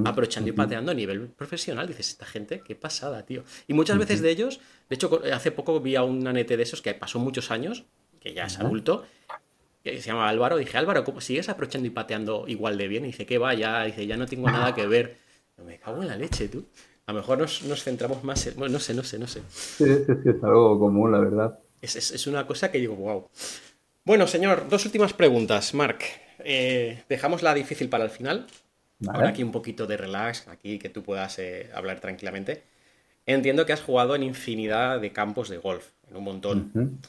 aprochando 0.04 0.48
y 0.48 0.52
pateando 0.52 0.90
a 0.92 0.94
nivel 0.94 1.28
profesional. 1.28 1.86
Dices, 1.86 2.10
esta 2.10 2.24
gente, 2.24 2.62
qué 2.64 2.74
pasada, 2.74 3.26
tío. 3.26 3.44
Y 3.66 3.74
muchas 3.74 3.98
veces 3.98 4.22
de 4.22 4.30
ellos, 4.30 4.60
de 4.88 4.94
hecho, 4.94 5.20
hace 5.32 5.52
poco 5.52 5.80
vi 5.80 5.96
a 5.96 6.02
un 6.02 6.20
nanete 6.20 6.56
de 6.56 6.62
esos 6.62 6.80
que 6.80 6.94
pasó 6.94 7.18
muchos 7.18 7.50
años, 7.50 7.84
que 8.20 8.32
ya 8.32 8.44
es 8.46 8.58
adulto, 8.58 9.04
que 9.84 10.00
se 10.00 10.08
llama 10.08 10.28
Álvaro. 10.28 10.56
Dije, 10.56 10.78
Álvaro, 10.78 11.04
¿cómo 11.04 11.20
sigues 11.20 11.50
aprochando 11.50 11.86
y 11.86 11.90
pateando 11.90 12.44
igual 12.48 12.78
de 12.78 12.88
bien? 12.88 13.04
Y 13.04 13.08
dice, 13.08 13.26
¿qué 13.26 13.36
va? 13.36 13.52
Ya, 13.52 13.84
dice, 13.84 14.06
ya 14.06 14.16
no 14.16 14.26
tengo 14.26 14.50
nada 14.50 14.74
que 14.74 14.86
ver. 14.86 15.18
Me 15.58 15.78
cago 15.78 16.02
en 16.02 16.08
la 16.08 16.16
leche, 16.16 16.48
tú. 16.48 16.66
A 17.08 17.12
lo 17.12 17.20
mejor 17.20 17.38
nos, 17.38 17.82
centramos 17.82 18.22
más 18.22 18.46
en... 18.46 18.56
Bueno, 18.56 18.74
no 18.74 18.80
sé, 18.80 18.92
no 18.92 19.02
sé, 19.02 19.18
no 19.18 19.26
sé. 19.26 19.40
Sí, 19.48 19.86
sí, 19.86 20.12
sí, 20.22 20.28
es 20.28 20.44
algo 20.44 20.78
común, 20.78 21.10
la 21.10 21.18
verdad. 21.18 21.58
Es, 21.80 22.26
una 22.26 22.46
cosa 22.46 22.70
que 22.70 22.76
digo, 22.76 22.96
wow. 22.96 23.28
Bueno, 24.04 24.26
señor, 24.26 24.68
dos 24.68 24.84
últimas 24.84 25.14
preguntas, 25.14 25.72
Marc. 25.72 26.02
Eh, 26.40 27.02
dejamos 27.08 27.42
la 27.42 27.54
difícil 27.54 27.88
para 27.88 28.04
el 28.04 28.10
final. 28.10 28.46
Ahora 29.06 29.30
aquí 29.30 29.42
un 29.42 29.52
poquito 29.52 29.86
de 29.86 29.96
relax, 29.96 30.48
aquí 30.48 30.78
que 30.78 30.90
tú 30.90 31.02
puedas 31.02 31.38
eh, 31.38 31.70
hablar 31.72 31.98
tranquilamente. 31.98 32.64
Entiendo 33.24 33.64
que 33.64 33.72
has 33.72 33.80
jugado 33.80 34.14
en 34.14 34.22
infinidad 34.22 35.00
de 35.00 35.10
campos 35.10 35.48
de 35.48 35.56
golf, 35.56 35.86
en 36.10 36.16
un 36.18 36.24
montón. 36.24 37.00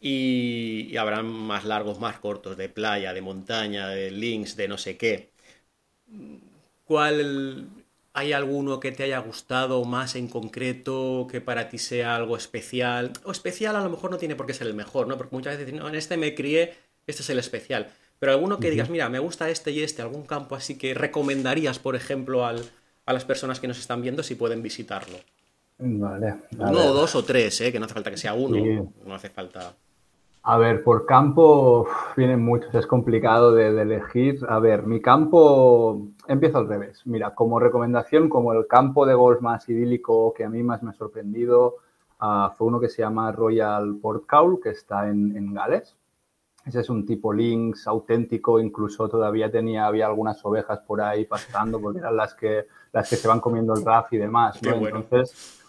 y, 0.00 0.86
y, 0.92 0.96
habrán 0.96 1.26
más 1.26 1.64
largos, 1.64 1.98
más 1.98 2.20
cortos, 2.20 2.56
de 2.56 2.68
playa, 2.68 3.12
de 3.12 3.20
montaña, 3.20 3.88
de 3.88 4.12
links, 4.12 4.54
de 4.54 4.68
no 4.68 4.78
sé 4.78 4.96
qué. 4.96 5.32
¿Cuál 6.84 7.79
¿Hay 8.12 8.32
alguno 8.32 8.80
que 8.80 8.90
te 8.90 9.04
haya 9.04 9.18
gustado 9.20 9.84
más 9.84 10.16
en 10.16 10.26
concreto, 10.26 11.28
que 11.30 11.40
para 11.40 11.68
ti 11.68 11.78
sea 11.78 12.16
algo 12.16 12.36
especial? 12.36 13.12
O 13.24 13.30
especial 13.30 13.76
a 13.76 13.84
lo 13.84 13.90
mejor 13.90 14.10
no 14.10 14.18
tiene 14.18 14.34
por 14.34 14.46
qué 14.46 14.54
ser 14.54 14.66
el 14.66 14.74
mejor, 14.74 15.06
¿no? 15.06 15.16
Porque 15.16 15.36
muchas 15.36 15.56
veces 15.56 15.72
no, 15.72 15.88
en 15.88 15.94
este 15.94 16.16
me 16.16 16.34
crié, 16.34 16.74
este 17.06 17.22
es 17.22 17.30
el 17.30 17.38
especial. 17.38 17.88
Pero 18.18 18.32
alguno 18.32 18.58
que 18.58 18.70
digas, 18.70 18.90
mira, 18.90 19.08
me 19.08 19.18
gusta 19.18 19.48
este 19.48 19.70
y 19.70 19.82
este, 19.82 20.02
algún 20.02 20.24
campo 20.24 20.54
así 20.54 20.76
que 20.76 20.92
recomendarías, 20.92 21.78
por 21.78 21.96
ejemplo, 21.96 22.44
a 22.44 22.54
las 23.06 23.24
personas 23.24 23.60
que 23.60 23.68
nos 23.68 23.78
están 23.78 24.02
viendo 24.02 24.22
si 24.22 24.34
pueden 24.34 24.62
visitarlo. 24.62 25.16
Vale. 25.78 26.34
Uno 26.58 26.84
o 26.84 26.92
dos 26.92 27.14
o 27.14 27.24
tres, 27.24 27.60
¿eh? 27.62 27.72
que 27.72 27.78
no 27.78 27.86
hace 27.86 27.94
falta 27.94 28.10
que 28.10 28.18
sea 28.18 28.34
uno, 28.34 28.92
no 29.06 29.14
hace 29.14 29.30
falta. 29.30 29.74
A 30.42 30.56
ver, 30.56 30.82
por 30.82 31.04
campo 31.04 31.86
vienen 32.16 32.42
muchos, 32.42 32.74
es 32.74 32.86
complicado 32.86 33.52
de, 33.52 33.68
elegir. 33.68 34.40
A 34.48 34.58
ver, 34.58 34.86
mi 34.86 35.02
campo 35.02 36.08
empiezo 36.26 36.58
al 36.58 36.68
revés. 36.68 37.02
Mira, 37.04 37.34
como 37.34 37.60
recomendación, 37.60 38.30
como 38.30 38.54
el 38.54 38.66
campo 38.66 39.04
de 39.04 39.14
golf 39.14 39.42
más 39.42 39.68
idílico 39.68 40.32
que 40.32 40.44
a 40.44 40.48
mí 40.48 40.62
más 40.62 40.82
me 40.82 40.90
ha 40.90 40.94
sorprendido, 40.94 41.76
ah, 42.20 42.54
fue 42.56 42.68
uno 42.68 42.80
que 42.80 42.88
se 42.88 43.02
llama 43.02 43.30
Royal 43.32 43.96
Port 44.00 44.24
Caul, 44.26 44.60
que 44.62 44.70
está 44.70 45.08
en, 45.10 45.52
Gales. 45.52 45.94
Ese 46.64 46.80
es 46.80 46.88
un 46.88 47.04
tipo 47.04 47.32
links 47.32 47.86
auténtico, 47.86 48.60
incluso 48.60 49.08
todavía 49.08 49.50
tenía, 49.50 49.86
había 49.86 50.06
algunas 50.06 50.42
ovejas 50.44 50.80
por 50.80 51.02
ahí 51.02 51.26
pastando, 51.26 51.80
porque 51.80 51.98
eran 51.98 52.16
las 52.16 52.34
que, 52.34 52.66
las 52.92 53.08
que 53.08 53.16
se 53.16 53.28
van 53.28 53.40
comiendo 53.40 53.74
el 53.74 53.84
RAF 53.84 54.12
y 54.12 54.18
demás. 54.18 54.58
Entonces, 54.62 55.59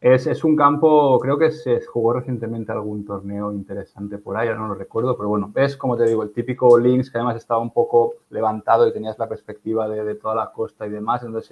es, 0.00 0.44
un 0.44 0.56
campo, 0.56 1.18
creo 1.20 1.38
que 1.38 1.50
se 1.50 1.80
jugó 1.84 2.12
recientemente 2.12 2.70
algún 2.70 3.04
torneo 3.04 3.52
interesante 3.52 4.18
por 4.18 4.36
ahí, 4.36 4.48
no 4.48 4.68
lo 4.68 4.74
recuerdo, 4.74 5.16
pero 5.16 5.28
bueno, 5.28 5.52
es 5.54 5.76
como 5.76 5.96
te 5.96 6.04
digo, 6.04 6.22
el 6.22 6.32
típico 6.32 6.78
links 6.78 7.10
que 7.10 7.18
además 7.18 7.36
estaba 7.36 7.60
un 7.60 7.72
poco 7.72 8.14
levantado 8.30 8.86
y 8.86 8.92
tenías 8.92 9.18
la 9.18 9.28
perspectiva 9.28 9.88
de, 9.88 10.14
toda 10.16 10.34
la 10.34 10.52
costa 10.52 10.86
y 10.86 10.90
demás. 10.90 11.22
Entonces, 11.22 11.50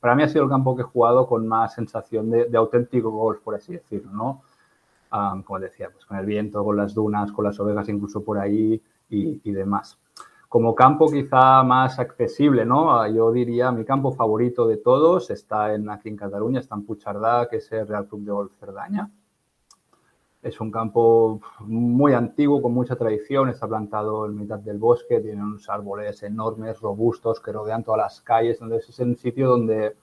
para 0.00 0.14
mí 0.14 0.22
ha 0.22 0.28
sido 0.28 0.44
el 0.44 0.50
campo 0.50 0.76
que 0.76 0.82
he 0.82 0.84
jugado 0.84 1.26
con 1.26 1.46
más 1.48 1.74
sensación 1.74 2.30
de, 2.30 2.56
auténtico 2.56 3.10
golf, 3.10 3.40
por 3.40 3.56
así 3.56 3.72
decirlo, 3.72 4.12
¿no? 4.12 4.42
como 5.44 5.60
decía, 5.60 5.90
pues 5.90 6.04
con 6.06 6.16
el 6.16 6.26
viento, 6.26 6.64
con 6.64 6.76
las 6.76 6.92
dunas, 6.92 7.30
con 7.30 7.44
las 7.44 7.58
ovejas 7.60 7.88
incluso 7.88 8.24
por 8.24 8.38
ahí 8.38 8.82
y 9.08 9.52
demás 9.52 9.96
como 10.54 10.72
campo 10.72 11.10
quizá 11.10 11.64
más 11.64 11.98
accesible, 11.98 12.64
¿no? 12.64 12.96
Ah, 12.96 13.08
yo 13.08 13.32
diría 13.32 13.72
mi 13.72 13.84
campo 13.84 14.12
favorito 14.12 14.68
de 14.68 14.76
todos 14.76 15.30
está 15.30 15.74
en, 15.74 15.90
aquí 15.90 16.08
en 16.08 16.16
Cataluña, 16.16 16.60
está 16.60 16.76
en 16.76 16.86
Puigcerdá, 16.86 17.48
que 17.48 17.56
es 17.56 17.72
el 17.72 17.88
Real 17.88 18.06
Club 18.06 18.22
de 18.22 18.30
Golf 18.30 18.52
Cerdaña. 18.60 19.10
Es 20.40 20.60
un 20.60 20.70
campo 20.70 21.40
muy 21.58 22.12
antiguo, 22.12 22.62
con 22.62 22.72
mucha 22.72 22.94
tradición, 22.94 23.48
está 23.48 23.66
plantado 23.66 24.26
en 24.26 24.36
mitad 24.36 24.60
del 24.60 24.78
bosque, 24.78 25.18
tiene 25.18 25.42
unos 25.42 25.68
árboles 25.68 26.22
enormes, 26.22 26.80
robustos, 26.80 27.40
que 27.40 27.50
rodean 27.50 27.82
todas 27.82 28.02
las 28.02 28.20
calles, 28.20 28.62
entonces 28.62 28.90
es 28.90 28.98
un 29.00 29.16
sitio 29.16 29.48
donde 29.48 29.96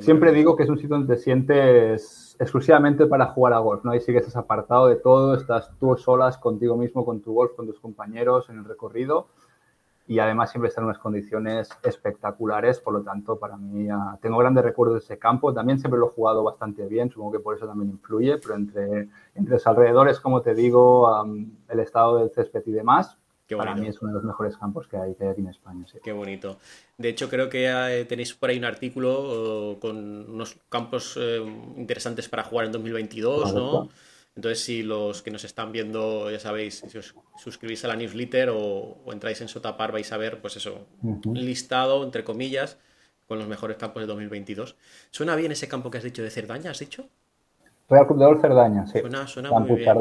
siempre 0.00 0.32
digo 0.32 0.56
que 0.56 0.64
es 0.64 0.68
un 0.68 0.78
sitio 0.78 0.96
donde 0.96 1.14
te 1.14 1.20
sientes 1.20 2.36
exclusivamente 2.38 3.06
para 3.06 3.26
jugar 3.26 3.52
a 3.52 3.58
golf, 3.58 3.84
¿no? 3.84 3.92
Ahí 3.92 4.00
sí 4.00 4.12
que 4.12 4.18
estás 4.18 4.36
apartado 4.36 4.86
de 4.86 4.96
todo, 4.96 5.34
estás 5.34 5.70
tú 5.78 5.96
solas 5.96 6.38
contigo 6.38 6.76
mismo, 6.76 7.04
con 7.04 7.20
tu 7.20 7.32
golf, 7.32 7.52
con 7.54 7.66
tus 7.66 7.80
compañeros 7.80 8.48
en 8.50 8.58
el 8.58 8.64
recorrido 8.64 9.28
y 10.10 10.18
además 10.18 10.50
siempre 10.50 10.68
están 10.68 10.82
en 10.82 10.86
unas 10.86 10.98
condiciones 10.98 11.68
espectaculares, 11.84 12.80
por 12.80 12.94
lo 12.94 13.02
tanto, 13.02 13.38
para 13.38 13.56
mí 13.56 13.86
tengo 14.20 14.38
grandes 14.38 14.64
recuerdos 14.64 14.94
de 14.96 15.04
ese 15.04 15.18
campo, 15.20 15.54
también 15.54 15.78
siempre 15.78 16.00
lo 16.00 16.08
he 16.08 16.10
jugado 16.10 16.42
bastante 16.42 16.84
bien, 16.88 17.10
supongo 17.10 17.30
que 17.30 17.38
por 17.38 17.54
eso 17.54 17.64
también 17.64 17.90
influye, 17.90 18.38
pero 18.38 18.56
entre, 18.56 19.08
entre 19.36 19.54
los 19.54 19.66
alrededores, 19.68 20.18
como 20.18 20.42
te 20.42 20.52
digo, 20.52 21.24
el 21.68 21.78
estado 21.78 22.18
del 22.18 22.30
césped 22.30 22.62
y 22.66 22.72
demás, 22.72 23.18
para 23.56 23.74
mí 23.74 23.86
es 23.86 24.00
uno 24.00 24.12
de 24.12 24.14
los 24.16 24.24
mejores 24.24 24.56
campos 24.56 24.86
que 24.86 24.96
hay, 24.96 25.12
aquí 25.12 25.40
en 25.40 25.48
España. 25.48 25.84
Qué 26.02 26.12
bonito. 26.12 26.58
De 26.98 27.08
hecho, 27.08 27.28
creo 27.28 27.48
que 27.48 27.66
eh, 27.68 28.04
tenéis 28.04 28.34
por 28.34 28.50
ahí 28.50 28.58
un 28.58 28.64
artículo 28.64 29.78
con 29.80 30.30
unos 30.30 30.56
campos 30.68 31.18
eh, 31.20 31.40
interesantes 31.76 32.28
para 32.28 32.44
jugar 32.44 32.66
en 32.66 32.72
2022, 32.72 33.54
¿no? 33.54 33.88
Entonces, 34.36 34.64
si 34.64 34.82
los 34.82 35.22
que 35.22 35.30
nos 35.30 35.44
están 35.44 35.72
viendo, 35.72 36.30
ya 36.30 36.38
sabéis, 36.38 36.84
si 36.88 36.98
os 36.98 37.14
suscribís 37.36 37.84
a 37.84 37.88
la 37.88 37.96
newsletter 37.96 38.50
o, 38.52 39.02
entráis 39.12 39.40
en 39.40 39.48
Sotapar, 39.48 39.92
vais 39.92 40.10
a 40.12 40.16
ver, 40.16 40.40
pues 40.40 40.56
eso, 40.56 40.86
un 41.02 41.34
listado, 41.34 42.04
entre 42.04 42.24
comillas, 42.24 42.78
con 43.26 43.38
los 43.38 43.48
mejores 43.48 43.76
campos 43.76 44.02
de 44.02 44.06
2022. 44.06 44.76
¿Suena 45.10 45.36
bien 45.36 45.52
ese 45.52 45.68
campo 45.68 45.90
que 45.90 45.98
has 45.98 46.04
dicho 46.04 46.22
de 46.22 46.30
Cerdaña, 46.30 46.70
has 46.70 46.78
dicho? 46.78 47.08
Real 47.90 48.06
Club 48.06 48.18
de 48.20 48.24
Golf 48.24 48.40
Cerdaña, 48.40 48.86
sí. 48.86 49.00
Suena, 49.00 49.26
suena 49.26 49.50
muy 49.50 49.76
bien. 49.76 49.96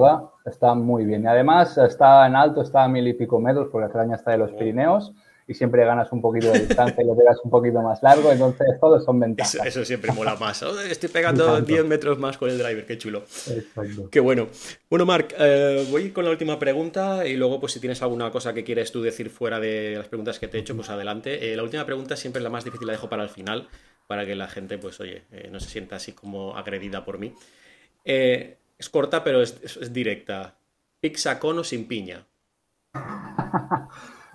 está 0.46 0.76
muy 0.76 1.06
bien. 1.06 1.24
Y 1.24 1.28
además 1.28 1.78
está 1.80 2.28
en 2.28 2.36
alto, 2.36 2.62
está 2.62 2.84
a 2.84 2.88
mil 2.88 3.08
y 3.08 3.14
pico 3.14 3.40
metros, 3.40 3.68
porque 3.72 3.92
Cerdaña 3.92 4.16
está 4.16 4.32
de 4.32 4.38
los 4.38 4.52
Pirineos 4.52 5.12
y 5.50 5.56
siempre 5.56 5.84
ganas 5.84 6.12
un 6.12 6.22
poquito 6.22 6.52
de 6.52 6.60
distancia 6.60 7.04
y 7.04 7.08
lo 7.08 7.18
pegas 7.18 7.40
un 7.44 7.50
poquito 7.50 7.82
más 7.82 8.04
largo, 8.04 8.32
entonces 8.32 8.68
todos 8.80 9.04
son 9.04 9.20
ventajas. 9.20 9.66
Eso, 9.66 9.84
siempre 9.84 10.12
mola 10.12 10.36
más. 10.36 10.62
estoy 10.92 11.10
pegando 11.10 11.60
10 11.60 11.86
metros 11.86 12.20
más 12.20 12.38
con 12.38 12.52
el 12.52 12.60
driver, 12.60 12.86
qué 12.86 13.00
chulo. 13.00 13.24
Exacto. 13.24 14.10
Qué 14.12 14.20
bueno. 14.20 14.48
Bueno, 14.92 15.08
Marc, 15.08 15.34
eh, 15.40 15.88
voy 15.90 16.12
con 16.12 16.26
la 16.26 16.30
última 16.30 16.60
pregunta 16.60 17.26
y 17.26 17.36
luego, 17.36 17.60
pues 17.60 17.72
si 17.74 17.80
tienes 17.80 18.00
alguna 18.04 18.30
cosa 18.30 18.54
que 18.54 18.64
quieres 18.64 18.92
tú 18.92 19.02
decir 19.02 19.32
fuera 19.32 19.60
de 19.60 19.96
las 19.98 20.08
preguntas 20.08 20.38
que 20.38 20.48
te 20.48 20.58
he 20.58 20.62
hecho, 20.62 20.76
pues 20.76 20.92
adelante. 20.92 21.52
Eh, 21.52 21.56
la 21.56 21.64
última 21.64 21.84
pregunta 21.84 22.16
siempre 22.16 22.42
es 22.42 22.44
la 22.44 22.52
más 22.52 22.64
difícil, 22.64 22.86
la 22.86 22.94
dejo 22.94 23.10
para 23.10 23.24
el 23.24 23.30
final, 23.30 23.68
para 24.06 24.28
que 24.28 24.36
la 24.36 24.48
gente, 24.48 24.78
pues 24.78 25.00
oye, 25.00 25.24
eh, 25.32 25.50
no 25.52 25.60
se 25.60 25.70
sienta 25.72 25.96
así 25.96 26.12
como 26.12 26.56
agredida 26.56 27.04
por 27.04 27.18
mí. 27.18 27.34
Es 28.04 28.90
corta, 28.90 29.24
pero 29.24 29.42
es, 29.42 29.78
es 29.78 29.94
directa. 29.94 30.56
¿Pizza 31.00 31.40
con 31.40 31.60
o 31.60 31.64
sin 31.64 31.88
piña? 31.88 32.26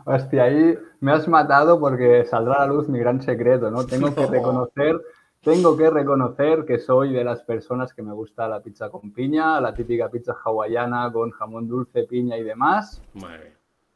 Hostia, 0.07 0.44
ahí 0.44 0.79
me 1.00 1.12
has 1.12 1.27
matado 1.29 1.81
porque 1.81 2.24
saldrá 2.24 2.57
a 2.57 2.66
la 2.66 2.72
luz 2.72 2.88
mi 2.88 2.98
gran 2.98 3.22
secreto, 3.22 3.70
¿no? 3.70 3.87
Tengo 3.87 4.14
que 4.14 4.27
reconocer, 4.31 5.00
tengo 5.40 5.77
que 5.77 5.88
reconocer 5.88 6.64
que 6.66 6.79
soy 6.79 7.12
de 7.12 7.24
las 7.24 7.42
personas 7.42 7.94
que 7.94 8.03
me 8.03 8.12
gusta 8.12 8.48
la 8.48 8.62
pizza 8.62 8.90
con 8.90 9.12
piña, 9.12 9.61
la 9.61 9.74
típica 9.74 10.11
pizza 10.11 10.37
hawaiana 10.44 11.11
con 11.12 11.31
jamón 11.31 11.68
dulce, 11.68 12.05
piña 12.05 12.37
y 12.37 12.42
demás. 12.42 13.03
Madre. 13.14 13.55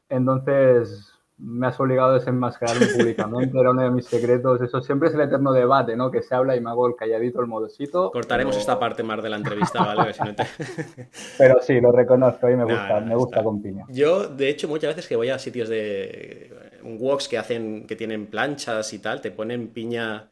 Entonces, 0.08 1.17
me 1.38 1.68
has 1.68 1.78
obligado 1.78 2.10
a 2.10 2.14
desenmascararme 2.14 2.86
públicamente, 2.96 3.58
era 3.58 3.70
uno 3.70 3.82
de 3.82 3.90
mis 3.90 4.06
secretos. 4.06 4.60
Eso 4.60 4.80
siempre 4.80 5.08
es 5.08 5.14
el 5.14 5.20
eterno 5.22 5.52
debate, 5.52 5.96
¿no? 5.96 6.10
Que 6.10 6.22
se 6.22 6.34
habla 6.34 6.56
y 6.56 6.60
me 6.60 6.70
hago 6.70 6.86
el 6.88 6.94
calladito, 6.96 7.40
el 7.40 7.46
modosito. 7.46 8.10
Cortaremos 8.10 8.56
esta 8.56 8.78
parte 8.78 9.02
más 9.02 9.22
de 9.22 9.30
la 9.30 9.36
entrevista, 9.36 9.84
¿vale? 9.84 10.12
pero 11.38 11.60
sí, 11.60 11.80
lo 11.80 11.92
reconozco 11.92 12.48
y 12.50 12.56
me 12.56 12.64
gusta, 12.64 13.00
me 13.00 13.14
gusta 13.14 13.42
con 13.42 13.62
piña. 13.62 13.84
Yo, 13.88 14.28
de 14.28 14.48
hecho, 14.48 14.68
muchas 14.68 14.94
veces 14.94 15.08
que 15.08 15.16
voy 15.16 15.30
a 15.30 15.38
sitios 15.38 15.68
de 15.68 16.78
un 16.82 16.96
walks 17.00 17.28
que 17.28 17.38
hacen, 17.38 17.86
que 17.86 17.96
tienen 17.96 18.26
planchas 18.26 18.92
y 18.92 18.98
tal, 18.98 19.20
te 19.20 19.30
ponen 19.30 19.68
piña, 19.68 20.30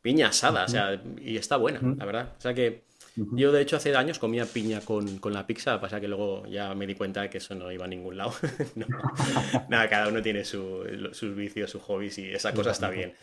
piña 0.00 0.28
asada, 0.28 0.64
o 0.64 0.68
sea, 0.68 1.00
y 1.18 1.36
está 1.36 1.56
buena, 1.56 1.80
la 1.82 2.04
verdad. 2.04 2.28
O 2.38 2.40
sea 2.40 2.54
que 2.54 2.85
yo, 3.16 3.52
de 3.52 3.62
hecho, 3.62 3.76
hace 3.76 3.94
años 3.96 4.18
comía 4.18 4.46
piña 4.46 4.80
con, 4.80 5.20
la 5.32 5.46
pizza, 5.46 5.80
pasa 5.80 6.00
que 6.00 6.08
luego 6.08 6.46
ya 6.46 6.74
me 6.74 6.86
di 6.86 6.94
cuenta 6.94 7.22
de 7.22 7.30
que 7.30 7.38
eso 7.38 7.54
no 7.54 7.72
iba 7.72 7.84
a 7.84 7.88
ningún 7.88 8.16
lado. 8.16 8.32
Nada, 9.68 9.88
cada 9.88 10.08
uno 10.08 10.22
tiene 10.22 10.44
sus 10.44 11.34
vicios, 11.34 11.70
sus 11.70 11.82
hobbies 11.82 12.18
y 12.18 12.30
esa 12.30 12.52
cosa 12.52 12.70
está 12.70 12.90
bien. 12.90 13.14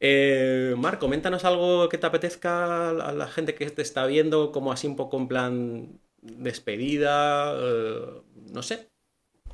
Eh, 0.00 0.74
Marc, 0.76 0.98
coméntanos 0.98 1.44
algo 1.44 1.88
que 1.88 1.98
te 1.98 2.06
apetezca 2.06 2.90
a 2.90 3.12
la 3.12 3.26
gente 3.28 3.54
que 3.54 3.70
te 3.70 3.82
está 3.82 4.06
viendo, 4.06 4.52
como 4.52 4.72
así 4.72 4.86
un 4.86 4.96
poco 4.96 5.16
en 5.18 5.28
plan 5.28 6.00
despedida, 6.20 7.54
no 8.52 8.62
sé, 8.62 8.90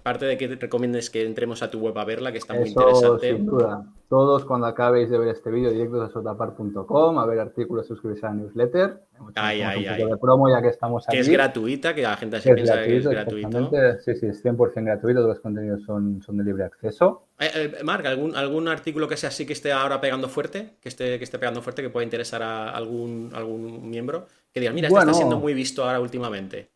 Aparte 0.02 0.26
de 0.26 0.36
que 0.36 0.48
recomiendes 0.48 1.10
que 1.10 1.24
entremos 1.24 1.62
a 1.62 1.70
tu 1.70 1.78
web 1.78 1.96
a 1.96 2.04
verla, 2.04 2.32
que 2.32 2.38
está 2.38 2.54
muy 2.54 2.70
interesante. 2.70 3.36
Sin 3.36 3.46
duda. 3.46 3.86
Todos 4.08 4.44
cuando 4.44 4.66
acabéis 4.66 5.08
de 5.08 5.16
ver 5.16 5.28
este 5.28 5.48
vídeo, 5.48 5.70
directos 5.70 6.10
a 6.10 6.12
sotapar.com, 6.12 7.18
a 7.20 7.24
ver 7.24 7.38
artículos, 7.38 7.86
suscribirse 7.86 8.26
a 8.26 8.30
la 8.30 8.34
newsletter. 8.34 9.00
Ay, 9.36 9.62
ay, 9.62 9.86
ay. 9.86 10.04
De 10.04 10.16
promo 10.16 10.50
ya 10.50 10.60
que 10.60 10.68
estamos 10.68 11.04
aquí. 11.06 11.16
Que 11.16 11.20
es 11.20 11.28
gratuita, 11.28 11.94
que 11.94 12.02
la 12.02 12.16
gente 12.16 12.40
se 12.40 12.52
piensa 12.52 12.82
que 12.82 12.96
es 12.96 13.06
gratuito. 13.06 13.70
Sí, 14.00 14.16
sí, 14.16 14.26
es 14.26 14.44
100% 14.44 14.84
gratuito, 14.84 15.20
todos 15.20 15.36
los 15.36 15.40
contenidos 15.40 15.84
son, 15.84 16.20
son 16.20 16.36
de 16.36 16.42
libre 16.42 16.64
acceso. 16.64 17.28
Eh, 17.38 17.50
eh, 17.54 17.84
Marc, 17.84 18.04
¿algún, 18.06 18.34
¿algún 18.34 18.66
artículo 18.66 19.06
que 19.06 19.16
sea 19.16 19.28
así 19.28 19.46
que 19.46 19.52
esté 19.52 19.70
ahora 19.70 20.00
pegando 20.00 20.28
fuerte? 20.28 20.74
Que 20.80 20.88
esté, 20.88 21.16
que 21.18 21.24
esté 21.24 21.38
pegando 21.38 21.62
fuerte, 21.62 21.80
que 21.80 21.90
pueda 21.90 22.02
interesar 22.02 22.42
a 22.42 22.70
algún, 22.70 23.30
algún 23.32 23.88
miembro? 23.88 24.26
Que 24.52 24.58
diga, 24.58 24.72
mira, 24.72 24.88
este 24.88 24.98
está 24.98 25.14
siendo 25.14 25.38
muy 25.38 25.54
visto 25.54 25.84
ahora 25.84 26.00
últimamente. 26.00 26.71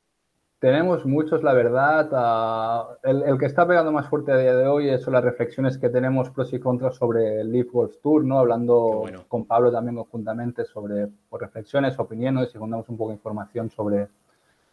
Tenemos 0.66 1.06
muchos, 1.06 1.44
la 1.44 1.52
verdad. 1.52 2.98
el, 3.04 3.38
que 3.38 3.46
está 3.46 3.68
pegando 3.68 3.92
más 3.92 4.08
fuerte 4.08 4.32
a 4.32 4.36
día 4.36 4.56
de 4.56 4.66
hoy 4.66 4.98
son 4.98 5.12
las 5.12 5.22
reflexiones 5.22 5.78
que 5.78 5.88
tenemos 5.90 6.28
pros 6.30 6.52
y 6.52 6.58
contras 6.58 6.96
sobre 6.96 7.42
el 7.42 7.52
Leaf 7.52 7.70
Golf 7.70 7.94
Tour, 8.02 8.24
¿no? 8.24 8.40
Hablando 8.40 9.04
con 9.28 9.44
Pablo 9.44 9.70
también 9.70 9.94
conjuntamente 9.94 10.64
sobre 10.64 11.06
pues, 11.30 11.40
reflexiones, 11.40 11.96
opiniones 12.00 12.52
y 12.52 12.58
contamos 12.58 12.88
un 12.88 12.96
poco 12.96 13.10
de 13.10 13.14
información 13.14 13.70
sobre, 13.70 14.08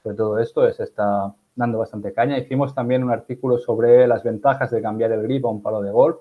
sobre 0.02 0.16
todo 0.16 0.40
esto. 0.40 0.68
Se 0.72 0.82
está 0.82 1.32
dando 1.56 1.78
bastante 1.78 2.12
caña. 2.12 2.40
Hicimos 2.40 2.74
también 2.74 3.04
un 3.04 3.12
artículo 3.12 3.60
sobre 3.60 4.08
las 4.08 4.24
ventajas 4.24 4.72
de 4.72 4.82
cambiar 4.82 5.12
el 5.12 5.22
grip 5.22 5.46
a 5.46 5.50
un 5.50 5.62
palo 5.62 5.84
de 5.84 5.92
golf. 5.92 6.18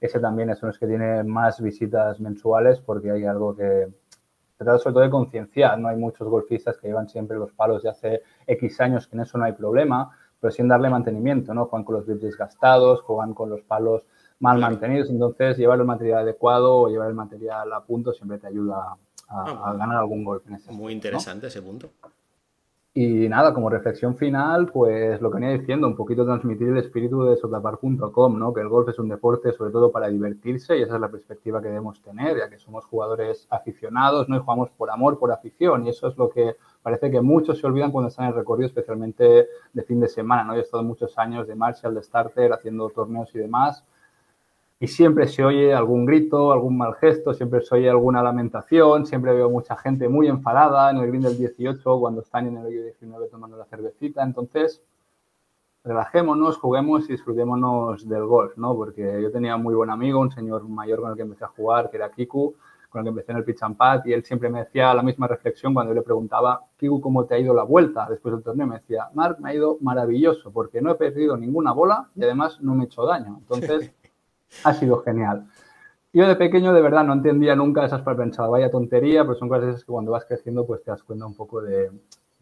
Ese 0.00 0.18
también 0.18 0.50
es 0.50 0.60
uno 0.64 0.72
que 0.72 0.88
tiene 0.88 1.22
más 1.22 1.60
visitas 1.60 2.18
mensuales 2.18 2.80
porque 2.80 3.12
hay 3.12 3.24
algo 3.26 3.54
que, 3.54 3.86
se 4.58 4.64
trata 4.64 4.78
sobre 4.80 4.94
todo 4.94 5.02
de 5.04 5.10
concienciar, 5.10 5.78
¿no? 5.78 5.86
Hay 5.86 5.96
muchos 5.96 6.26
golfistas 6.26 6.76
que 6.78 6.88
llevan 6.88 7.08
siempre 7.08 7.38
los 7.38 7.52
palos 7.52 7.84
de 7.84 7.90
hace 7.90 8.22
X 8.44 8.80
años, 8.80 9.06
que 9.06 9.14
en 9.14 9.22
eso 9.22 9.38
no 9.38 9.44
hay 9.44 9.52
problema, 9.52 10.10
pero 10.40 10.50
sin 10.50 10.66
darle 10.66 10.90
mantenimiento, 10.90 11.54
¿no? 11.54 11.66
Juegan 11.66 11.84
con 11.84 11.94
los 11.94 12.06
grips 12.06 12.22
desgastados, 12.22 13.02
juegan 13.02 13.34
con 13.34 13.50
los 13.50 13.62
palos 13.62 14.02
mal 14.40 14.58
mantenidos, 14.58 15.10
entonces 15.10 15.56
llevar 15.58 15.78
el 15.78 15.84
material 15.84 16.20
adecuado 16.20 16.76
o 16.76 16.88
llevar 16.88 17.08
el 17.08 17.14
material 17.14 17.72
a 17.72 17.84
punto 17.84 18.12
siempre 18.12 18.38
te 18.38 18.48
ayuda 18.48 18.96
a, 19.28 19.44
ah, 19.44 19.74
ganar 19.78 19.98
algún 19.98 20.24
golpe 20.24 20.48
en 20.48 20.56
ese 20.56 20.72
Muy 20.72 20.92
interesante 20.92 21.46
ese 21.46 21.62
punto. 21.62 21.90
Y 23.00 23.28
nada, 23.28 23.54
como 23.54 23.70
reflexión 23.70 24.16
final, 24.16 24.72
pues 24.72 25.20
lo 25.20 25.30
que 25.30 25.38
venía 25.38 25.56
diciendo, 25.56 25.86
un 25.86 25.94
poquito 25.94 26.24
transmitir 26.24 26.66
el 26.66 26.78
espíritu 26.78 27.22
de 27.22 27.36
sotlapar.com, 27.36 28.36
¿no? 28.36 28.52
Que 28.52 28.60
el 28.60 28.68
golf 28.68 28.88
es 28.88 28.98
un 28.98 29.08
deporte 29.08 29.52
sobre 29.52 29.70
todo 29.70 29.92
para 29.92 30.08
divertirse 30.08 30.76
y 30.76 30.82
esa 30.82 30.96
es 30.96 31.00
la 31.00 31.08
perspectiva 31.08 31.62
que 31.62 31.68
debemos 31.68 32.02
tener, 32.02 32.38
ya 32.38 32.50
que 32.50 32.58
somos 32.58 32.84
jugadores 32.86 33.46
aficionados, 33.50 34.28
¿no? 34.28 34.34
Y 34.34 34.40
jugamos 34.40 34.70
por 34.70 34.90
amor, 34.90 35.16
por 35.16 35.30
afición 35.30 35.86
y 35.86 35.90
eso 35.90 36.08
es 36.08 36.16
lo 36.16 36.28
que 36.28 36.56
parece 36.82 37.08
que 37.08 37.20
muchos 37.20 37.60
se 37.60 37.68
olvidan 37.68 37.92
cuando 37.92 38.08
están 38.08 38.24
en 38.24 38.32
el 38.32 38.38
recorrido, 38.38 38.66
especialmente 38.66 39.46
de 39.72 39.82
fin 39.84 40.00
de 40.00 40.08
semana, 40.08 40.42
¿no? 40.42 40.54
Yo 40.54 40.58
he 40.58 40.64
estado 40.64 40.82
muchos 40.82 41.16
años 41.18 41.46
de 41.46 41.54
Marshall, 41.54 41.94
de 41.94 42.02
Starter, 42.02 42.52
haciendo 42.52 42.90
torneos 42.90 43.32
y 43.32 43.38
demás 43.38 43.84
y 44.80 44.86
siempre 44.86 45.26
se 45.26 45.44
oye 45.44 45.74
algún 45.74 46.06
grito, 46.06 46.52
algún 46.52 46.76
mal 46.78 46.94
gesto, 46.94 47.34
siempre 47.34 47.62
se 47.62 47.74
oye 47.74 47.90
alguna 47.90 48.22
lamentación, 48.22 49.06
siempre 49.06 49.34
veo 49.34 49.50
mucha 49.50 49.76
gente 49.76 50.08
muy 50.08 50.28
enfadada 50.28 50.90
en 50.90 50.98
el 50.98 51.08
green 51.08 51.22
del 51.22 51.36
18 51.36 51.98
cuando 51.98 52.20
están 52.20 52.46
en 52.46 52.58
el 52.58 52.66
hoyo 52.66 52.84
19 52.84 53.26
tomando 53.28 53.56
la 53.56 53.64
cervecita. 53.64 54.22
Entonces, 54.22 54.80
relajémonos, 55.82 56.58
juguemos 56.58 57.08
y 57.08 57.12
disfrutémonos 57.12 58.08
del 58.08 58.24
golf, 58.26 58.56
¿no? 58.56 58.76
Porque 58.76 59.20
yo 59.20 59.32
tenía 59.32 59.56
muy 59.56 59.74
buen 59.74 59.90
amigo, 59.90 60.20
un 60.20 60.30
señor 60.30 60.68
mayor 60.68 61.00
con 61.00 61.10
el 61.10 61.16
que 61.16 61.22
empecé 61.22 61.44
a 61.44 61.48
jugar, 61.48 61.90
que 61.90 61.96
era 61.96 62.12
Kiku, 62.12 62.54
con 62.88 63.00
el 63.00 63.04
que 63.04 63.08
empecé 63.08 63.32
en 63.32 63.38
el 63.38 63.44
pitch 63.44 63.62
and 63.62 63.76
pad, 63.76 64.02
y 64.04 64.12
él 64.12 64.24
siempre 64.24 64.48
me 64.48 64.60
decía 64.60 64.94
la 64.94 65.02
misma 65.02 65.26
reflexión 65.26 65.74
cuando 65.74 65.90
yo 65.92 65.96
le 65.96 66.02
preguntaba, 66.02 66.62
Kiku, 66.76 67.00
¿cómo 67.00 67.24
te 67.24 67.34
ha 67.34 67.38
ido 67.38 67.52
la 67.52 67.64
vuelta 67.64 68.06
después 68.08 68.32
del 68.32 68.44
torneo? 68.44 68.68
Me 68.68 68.76
decía, 68.76 69.08
Mark, 69.14 69.38
me 69.40 69.50
ha 69.50 69.54
ido 69.54 69.76
maravilloso, 69.80 70.52
porque 70.52 70.80
no 70.80 70.92
he 70.92 70.94
perdido 70.94 71.36
ninguna 71.36 71.72
bola 71.72 72.08
y 72.14 72.22
además 72.22 72.60
no 72.60 72.76
me 72.76 72.84
he 72.84 72.86
hecho 72.86 73.04
daño. 73.04 73.38
Entonces, 73.40 73.92
ha 74.64 74.74
sido 74.74 75.02
genial. 75.02 75.46
Yo 76.12 76.26
de 76.26 76.36
pequeño 76.36 76.72
de 76.72 76.80
verdad 76.80 77.04
no 77.04 77.12
entendía 77.12 77.54
nunca 77.54 77.84
esas 77.84 78.02
pensaba, 78.02 78.48
vaya 78.48 78.70
tontería, 78.70 79.24
pero 79.24 79.34
son 79.34 79.48
cosas 79.48 79.84
que 79.84 79.92
cuando 79.92 80.12
vas 80.12 80.24
creciendo 80.24 80.66
pues 80.66 80.82
te 80.82 80.90
das 80.90 81.02
cuenta 81.02 81.26
un 81.26 81.34
poco 81.34 81.60
de, 81.60 81.90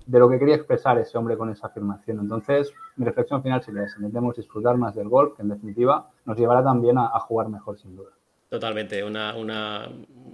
lo 0.06 0.30
que 0.30 0.38
quería 0.38 0.54
expresar 0.54 0.98
ese 0.98 1.18
hombre 1.18 1.36
con 1.36 1.50
esa 1.50 1.66
afirmación. 1.66 2.20
Entonces, 2.20 2.72
mi 2.96 3.04
reflexión 3.04 3.42
final 3.42 3.62
sería 3.62 3.82
esa, 3.82 3.96
intentemos 3.96 4.36
disfrutar 4.36 4.76
más 4.76 4.94
del 4.94 5.08
golf, 5.08 5.34
que 5.34 5.42
en 5.42 5.48
definitiva 5.48 6.08
nos 6.24 6.38
llevará 6.38 6.62
también 6.62 6.96
a, 6.96 7.08
jugar 7.20 7.48
mejor 7.48 7.76
sin 7.76 7.96
duda. 7.96 8.10
Totalmente, 8.48 9.02
una, 9.02 9.34
una, 9.34 9.88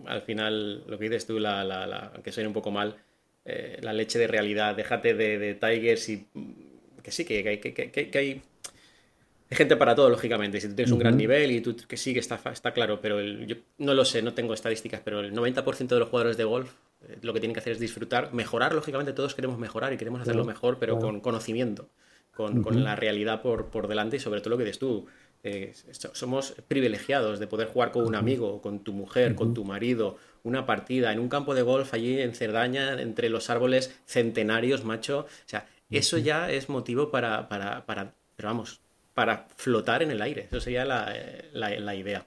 al 0.07 0.21
final, 0.23 0.85
lo 0.87 0.99
que 0.99 1.05
dices 1.05 1.27
tú, 1.27 1.39
la, 1.39 1.65
la, 1.65 2.13
aunque 2.15 2.33
suene 2.33 2.49
un 2.49 2.55
poco 2.55 2.71
mal, 2.71 2.97
eh, 3.47 3.79
la 3.81 3.95
leche 3.95 4.19
de 4.19 4.27
realidad, 4.27 4.77
déjate 4.77 5.15
de, 5.15 5.39
de 5.39 5.55
Tigers 5.55 6.09
y 6.11 6.29
que 7.03 7.11
sí, 7.11 7.25
que, 7.25 7.43
que, 7.59 7.73
que, 7.73 8.11
que 8.11 8.19
hay 8.19 8.43
hay 9.53 9.57
gente 9.57 9.77
para 9.77 9.95
todo, 9.95 10.09
lógicamente. 10.09 10.63
Si 10.63 10.69
tú 10.69 10.75
tienes 10.75 10.91
un 10.93 10.99
gran 10.99 11.15
nivel 11.15 11.51
y 11.51 11.61
tú 11.61 11.77
que 11.87 11.99
sí, 11.99 12.15
que 12.15 12.21
está, 12.21 12.41
está 12.51 12.73
claro, 12.73 13.03
pero 13.03 13.21
yo 13.21 13.57
no 13.77 13.93
lo 13.93 14.07
sé, 14.07 14.23
no 14.23 14.33
tengo 14.33 14.55
estadísticas, 14.55 15.03
pero 15.05 15.21
el 15.21 15.35
90% 15.35 15.89
de 15.89 15.99
los 15.99 16.09
jugadores 16.09 16.39
de 16.39 16.45
golf 16.45 16.73
eh, 17.07 17.19
lo 17.21 17.35
que 17.35 17.41
tienen 17.41 17.53
que 17.53 17.61
hacer 17.61 17.75
es 17.75 17.79
disfrutar, 17.79 18.33
mejorar, 18.33 18.73
lógicamente 18.73 19.13
todos 19.13 19.35
queremos 19.35 19.59
mejorar 19.59 19.93
y 19.93 19.99
queremos 19.99 20.23
hacerlo 20.23 20.47
mejor, 20.47 20.79
pero 20.79 20.99
con 20.99 21.21
conocimiento, 21.21 21.91
con, 22.31 22.83
la 22.83 22.97
realidad 22.97 23.43
por, 23.43 23.67
por, 23.67 23.89
delante 23.89 24.17
y 24.17 24.21
sobre 24.21 24.41
todo 24.41 24.53
lo 24.53 24.57
que 24.57 24.65
dices 24.65 24.79
tú. 24.79 25.05
Eh, 25.45 25.75
somos 26.15 26.55
privilegiados 26.67 27.39
de 27.39 27.47
poder 27.47 27.69
jugar 27.69 27.93
con 27.93 28.07
un 28.07 28.15
amigo, 28.15 28.63
con 28.63 28.83
tu 28.83 28.95
mujer, 28.95 29.35
con 29.35 29.53
tu 29.53 29.67
marido, 29.67 30.17
una 30.45 30.65
partida 30.65 31.13
en 31.13 31.19
un 31.19 31.29
campo 31.29 31.55
de 31.55 31.61
golf 31.61 31.93
allí 31.93 32.23
en 32.23 32.35
Cerdaña, 32.35 32.99
entre 33.03 33.29
los 33.29 33.51
árboles 33.51 33.95
centenarios, 34.07 34.83
macho. 34.83 35.27
O 35.27 35.45
sea, 35.49 35.69
eso 35.91 36.17
ya 36.17 36.51
es 36.51 36.71
motivo 36.71 37.11
para, 37.11 37.51
para, 37.51 37.85
para 37.85 38.15
pero 38.37 38.49
vamos, 38.49 38.82
para 39.15 39.47
flotar 39.57 40.03
en 40.03 40.11
el 40.11 40.23
aire. 40.23 40.49
Eso 40.51 40.61
sería 40.61 40.85
la, 40.85 41.95
idea. 41.95 42.27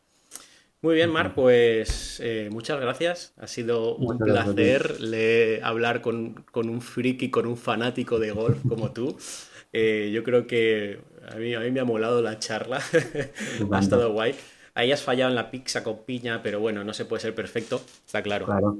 Muy 0.82 0.96
bien, 0.96 1.10
Mar, 1.10 1.34
pues 1.34 2.20
eh, 2.24 2.50
muchas 2.52 2.80
gracias. 2.80 3.34
Ha 3.38 3.48
sido 3.48 3.96
un 3.96 4.18
placer 4.18 4.98
hablar 5.64 6.02
con, 6.02 6.46
un 6.54 6.82
friki, 6.82 7.30
con 7.30 7.48
un 7.48 7.58
fanático 7.58 8.20
de 8.20 8.32
golf 8.32 8.60
como 8.68 8.92
tú. 8.92 9.18
Eh, 9.74 10.12
yo 10.14 10.24
creo 10.24 10.48
que 10.48 11.00
a 11.32 11.36
mí, 11.36 11.54
a 11.54 11.60
mí 11.60 11.72
me 11.72 11.80
ha 11.80 11.86
molado 11.86 12.22
la 12.22 12.40
charla. 12.40 12.82
ha 13.72 13.80
estado 13.80 14.14
guay. 14.14 14.36
Ahí 14.76 14.92
has 14.92 15.02
fallado 15.02 15.30
en 15.30 15.36
la 15.36 15.52
pizza 15.52 15.84
con 15.84 16.04
piña, 16.04 16.44
pero 16.44 16.60
bueno, 16.60 16.84
no 16.84 16.94
se 16.94 17.06
puede 17.06 17.22
ser 17.22 17.34
perfecto, 17.34 17.82
está 18.06 18.22
claro. 18.22 18.46
claro. 18.46 18.78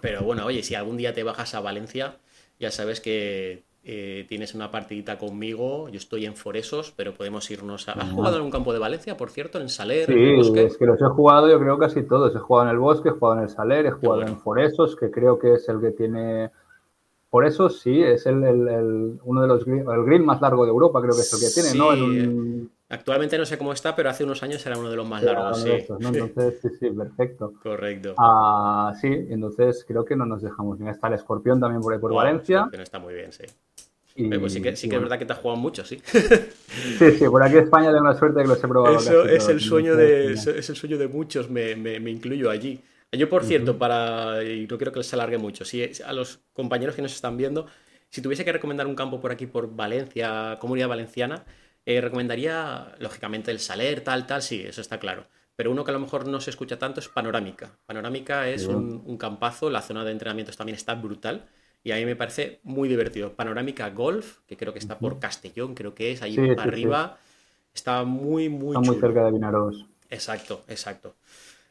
Pero 0.00 0.22
bueno, 0.22 0.44
oye, 0.44 0.64
si 0.64 0.74
algún 0.74 0.96
día 0.96 1.14
te 1.14 1.22
bajas 1.22 1.54
a 1.54 1.60
Valencia, 1.60 2.16
ya 2.58 2.72
sabes 2.72 3.00
que 3.00 3.62
eh, 3.88 4.26
tienes 4.28 4.52
una 4.56 4.72
partidita 4.72 5.16
conmigo, 5.16 5.88
yo 5.88 5.98
estoy 5.98 6.26
en 6.26 6.34
Foresos, 6.34 6.92
pero 6.96 7.14
podemos 7.14 7.48
irnos 7.52 7.88
a... 7.88 7.92
¿Has 7.92 8.10
jugado 8.10 8.38
en 8.38 8.42
un 8.42 8.50
campo 8.50 8.72
de 8.72 8.80
Valencia, 8.80 9.16
por 9.16 9.30
cierto, 9.30 9.60
en 9.60 9.68
Saler? 9.68 10.06
Sí, 10.06 10.58
es 10.58 10.76
que 10.76 10.86
los 10.86 11.00
he 11.00 11.04
jugado 11.04 11.48
yo 11.48 11.60
creo 11.60 11.78
casi 11.78 12.02
todos. 12.02 12.34
He 12.34 12.38
jugado 12.40 12.68
en 12.68 12.74
el 12.74 12.80
Bosque, 12.80 13.10
he 13.10 13.12
jugado 13.12 13.38
en 13.38 13.44
el 13.44 13.48
Saler, 13.48 13.86
he 13.86 13.92
jugado 13.92 14.22
en 14.22 14.40
Foresos, 14.40 14.96
que 14.96 15.12
creo 15.12 15.38
que 15.38 15.54
es 15.54 15.68
el 15.68 15.80
que 15.80 15.92
tiene... 15.92 16.50
Foresos, 17.30 17.78
sí, 17.80 18.02
es 18.02 18.26
el, 18.26 19.20
uno 19.22 19.42
de 19.42 19.46
los 19.46 19.64
el 19.64 20.04
green 20.04 20.24
más 20.24 20.40
largo 20.40 20.64
de 20.64 20.70
Europa, 20.70 21.00
creo 21.00 21.14
que 21.14 21.20
es 21.20 21.32
el 21.32 21.40
que 21.40 21.70
tiene, 21.72 21.78
¿no? 21.78 22.68
Actualmente 22.88 23.38
no 23.38 23.44
sé 23.44 23.56
cómo 23.56 23.72
está, 23.72 23.94
pero 23.94 24.10
hace 24.10 24.24
unos 24.24 24.42
años 24.42 24.64
era 24.66 24.76
uno 24.78 24.90
de 24.90 24.96
los 24.96 25.08
más 25.08 25.22
largos, 25.22 25.60
sí. 25.60 25.70
Entonces, 25.70 26.58
sí, 26.60 26.68
sí, 26.80 26.90
perfecto. 26.90 27.52
Correcto. 27.62 28.14
Ah, 28.18 28.92
sí, 29.00 29.08
entonces 29.28 29.84
creo 29.86 30.04
que 30.04 30.16
no 30.16 30.26
nos 30.26 30.42
dejamos 30.42 30.78
bien. 30.78 30.90
Está 30.90 31.06
el 31.06 31.14
Escorpión 31.14 31.60
también 31.60 31.82
por 31.82 31.94
ahí 31.94 32.00
por 32.00 32.12
Valencia. 32.12 32.68
está 32.72 32.98
muy 32.98 33.14
bien, 33.14 33.32
sí. 33.32 33.44
Pues 34.16 34.52
sí 34.52 34.62
que, 34.62 34.74
sí 34.76 34.88
que 34.88 34.96
es 34.96 35.02
verdad 35.02 35.18
que 35.18 35.26
te 35.26 35.32
has 35.34 35.38
jugado 35.38 35.60
mucho, 35.60 35.84
sí. 35.84 36.00
Sí, 36.98 37.10
sí, 37.18 37.24
por 37.28 37.42
aquí 37.42 37.56
en 37.56 37.64
España 37.64 37.92
tengo 37.92 38.04
la 38.04 38.18
suerte 38.18 38.38
de 38.38 38.44
que 38.44 38.48
los 38.48 38.64
he 38.64 38.68
probado. 38.68 38.96
Eso 38.96 39.24
es 39.26 39.48
el, 39.48 39.60
sueño 39.60 39.94
de, 39.96 40.32
es 40.32 40.46
el 40.46 40.76
sueño 40.76 40.98
de 40.98 41.08
muchos, 41.08 41.50
me, 41.50 41.76
me, 41.76 42.00
me 42.00 42.10
incluyo 42.10 42.50
allí. 42.50 42.80
Yo, 43.12 43.28
por 43.28 43.44
cierto, 43.44 43.78
para, 43.78 44.42
y 44.42 44.66
no 44.66 44.76
quiero 44.76 44.92
que 44.92 44.98
les 44.98 45.12
alargue 45.14 45.38
mucho, 45.38 45.64
si 45.64 45.90
a 46.04 46.12
los 46.12 46.40
compañeros 46.52 46.94
que 46.94 47.02
nos 47.02 47.14
están 47.14 47.36
viendo, 47.36 47.66
si 48.10 48.20
tuviese 48.20 48.44
que 48.44 48.52
recomendar 48.52 48.86
un 48.86 48.94
campo 48.94 49.20
por 49.20 49.32
aquí, 49.32 49.46
por 49.46 49.74
Valencia, 49.74 50.58
Comunidad 50.60 50.88
Valenciana, 50.88 51.44
eh, 51.84 52.00
recomendaría, 52.00 52.94
lógicamente, 52.98 53.50
el 53.50 53.60
Saler, 53.60 54.02
tal, 54.02 54.26
tal, 54.26 54.42
sí, 54.42 54.62
eso 54.62 54.80
está 54.80 54.98
claro. 54.98 55.26
Pero 55.54 55.70
uno 55.70 55.84
que 55.84 55.92
a 55.92 55.94
lo 55.94 56.00
mejor 56.00 56.26
no 56.28 56.40
se 56.40 56.50
escucha 56.50 56.78
tanto 56.78 57.00
es 57.00 57.08
Panorámica. 57.08 57.78
Panorámica 57.86 58.48
es 58.48 58.66
un, 58.66 59.02
un, 59.06 59.16
campazo, 59.16 59.70
la 59.70 59.80
zona 59.80 60.04
de 60.04 60.12
entrenamientos 60.12 60.56
también 60.56 60.76
está 60.76 60.94
brutal 60.94 61.46
y 61.86 61.92
a 61.92 61.96
mí 61.98 62.04
me 62.04 62.16
parece 62.16 62.58
muy 62.64 62.88
divertido. 62.88 63.34
Panorámica 63.34 63.88
Golf, 63.90 64.38
que 64.48 64.56
creo 64.56 64.72
que 64.72 64.80
está 64.80 64.98
por 64.98 65.20
Castellón, 65.20 65.72
creo 65.76 65.94
que 65.94 66.10
es, 66.10 66.20
ahí 66.20 66.36
arriba. 66.58 67.16
Está 67.72 68.02
muy, 68.02 68.48
muy 68.48 68.74
Está 68.74 68.80
muy 68.80 69.00
cerca 69.00 69.24
de 69.24 69.30
Vinaros. 69.30 69.86
Exacto, 70.10 70.64
exacto. 70.66 71.14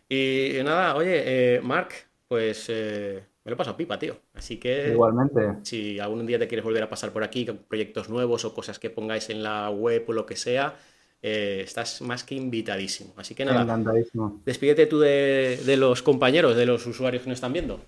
Y, 0.08 0.54
nada, 0.64 0.96
oye, 0.96 1.56
eh, 1.58 1.62
Marc, 1.62 2.08
pues 2.30 2.68
eh, 2.70 3.26
me 3.44 3.52
lo 3.52 3.58
paso 3.58 3.76
pipa, 3.76 4.00
tío. 4.00 4.16
Así 4.34 4.56
que. 4.56 4.92
Igualmente. 4.92 5.58
Si 5.64 6.00
algún 6.00 6.26
día 6.26 6.40
te 6.40 6.48
quieres 6.48 6.64
volver 6.64 6.84
a 6.84 6.90
pasar 6.90 7.12
por 7.12 7.22
aquí 7.22 7.46
con 7.46 7.58
proyectos 7.58 8.08
nuevos 8.08 8.46
o 8.46 8.54
cosas 8.54 8.80
que 8.80 8.90
pongáis 8.90 9.30
en 9.30 9.44
la 9.44 9.70
web 9.70 10.06
o 10.08 10.14
lo 10.14 10.26
que 10.26 10.38
sea, 10.38 10.76
eh, 11.22 11.60
estás 11.62 12.02
más 12.02 12.24
que 12.24 12.36
invitadísimo. 12.36 13.14
Así 13.18 13.36
que 13.36 13.44
nada. 13.44 13.78
Despídete 14.46 14.86
tú 14.86 14.98
de, 14.98 15.60
de 15.66 15.76
los 15.76 16.02
compañeros, 16.02 16.56
de 16.56 16.66
los 16.66 16.88
usuarios 16.88 17.24
que 17.24 17.28
nos 17.28 17.36
están 17.36 17.52
viendo. 17.52 17.82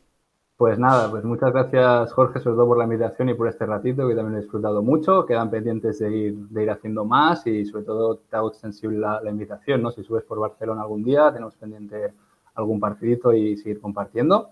Pues 0.57 0.79
nada, 0.79 1.11
pues 1.11 1.23
muchas 1.23 1.53
gracias 1.53 2.11
Jorge, 2.13 2.39
sobre 2.39 2.55
todo 2.55 2.65
por 2.65 2.79
la 2.79 2.85
invitación 2.85 3.29
y 3.29 3.35
por 3.35 3.47
este 3.47 3.67
ratito 3.67 4.07
que 4.07 4.15
también 4.15 4.39
he 4.39 4.41
disfrutado 4.41 4.81
mucho. 4.81 5.23
Quedan 5.23 5.51
pendientes 5.51 5.99
de 5.99 6.11
ir, 6.11 6.35
de 6.35 6.63
ir 6.63 6.71
haciendo 6.71 7.05
más 7.05 7.45
y 7.45 7.63
sobre 7.63 7.83
todo 7.83 8.17
te 8.17 8.35
hago 8.35 8.47
extensible 8.49 8.97
la, 8.97 9.21
la 9.21 9.29
invitación, 9.29 9.83
¿no? 9.83 9.91
Si 9.91 10.03
subes 10.03 10.23
por 10.23 10.39
Barcelona 10.39 10.81
algún 10.81 11.03
día, 11.03 11.31
tenemos 11.31 11.55
pendiente 11.57 12.11
algún 12.55 12.79
partidito 12.79 13.33
y 13.33 13.55
seguir 13.55 13.79
compartiendo. 13.79 14.49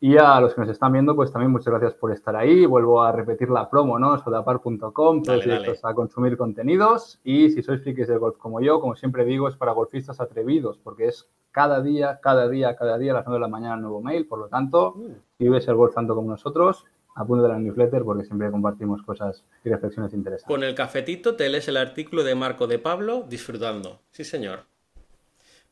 Y 0.00 0.18
a 0.18 0.38
los 0.38 0.52
que 0.52 0.60
nos 0.60 0.70
están 0.70 0.92
viendo, 0.92 1.16
pues 1.16 1.32
también 1.32 1.50
muchas 1.50 1.68
gracias 1.68 1.94
por 1.94 2.12
estar 2.12 2.36
ahí. 2.36 2.66
Vuelvo 2.66 3.02
a 3.02 3.12
repetir 3.12 3.48
la 3.48 3.70
promo, 3.70 3.98
¿no? 3.98 4.18
Sodapar.com, 4.18 5.22
todos 5.22 5.44
directos 5.44 5.82
a 5.82 5.94
consumir 5.94 6.36
contenidos. 6.36 7.20
Y 7.24 7.48
si 7.50 7.62
sois 7.62 7.80
frikis 7.82 8.08
de 8.08 8.18
golf 8.18 8.36
como 8.36 8.60
yo, 8.60 8.80
como 8.80 8.96
siempre 8.96 9.24
digo, 9.24 9.48
es 9.48 9.56
para 9.56 9.72
golfistas 9.72 10.20
atrevidos, 10.20 10.76
porque 10.76 11.06
es 11.06 11.26
cada 11.52 11.82
día, 11.82 12.18
cada 12.20 12.48
día, 12.48 12.74
cada 12.74 12.98
día 12.98 13.12
a 13.12 13.16
las 13.16 13.26
9 13.26 13.36
de 13.36 13.40
la 13.40 13.48
mañana 13.48 13.74
el 13.74 13.82
nuevo 13.82 14.00
mail. 14.00 14.26
Por 14.26 14.40
lo 14.40 14.48
tanto, 14.48 14.96
si 15.38 15.44
vives 15.44 15.68
el 15.68 15.74
golf 15.74 15.94
tanto 15.94 16.14
como 16.14 16.30
nosotros, 16.30 16.84
apúntate 17.14 17.52
a 17.52 17.54
la 17.56 17.60
newsletter 17.60 18.02
porque 18.02 18.24
siempre 18.24 18.50
compartimos 18.50 19.02
cosas 19.02 19.44
y 19.64 19.68
reflexiones 19.68 20.12
interesantes. 20.14 20.48
Con 20.48 20.64
el 20.64 20.74
cafetito 20.74 21.36
te 21.36 21.48
lees 21.48 21.68
el 21.68 21.76
artículo 21.76 22.24
de 22.24 22.34
Marco 22.34 22.66
de 22.66 22.78
Pablo 22.78 23.24
disfrutando. 23.28 24.00
Sí, 24.10 24.24
señor. 24.24 24.64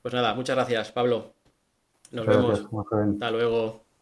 Pues 0.02 0.14
nada, 0.14 0.34
muchas 0.34 0.56
gracias, 0.56 0.92
Pablo. 0.92 1.32
Nos 2.12 2.26
vemos. 2.26 2.68
Hasta 2.92 3.30
luego. 3.30 3.89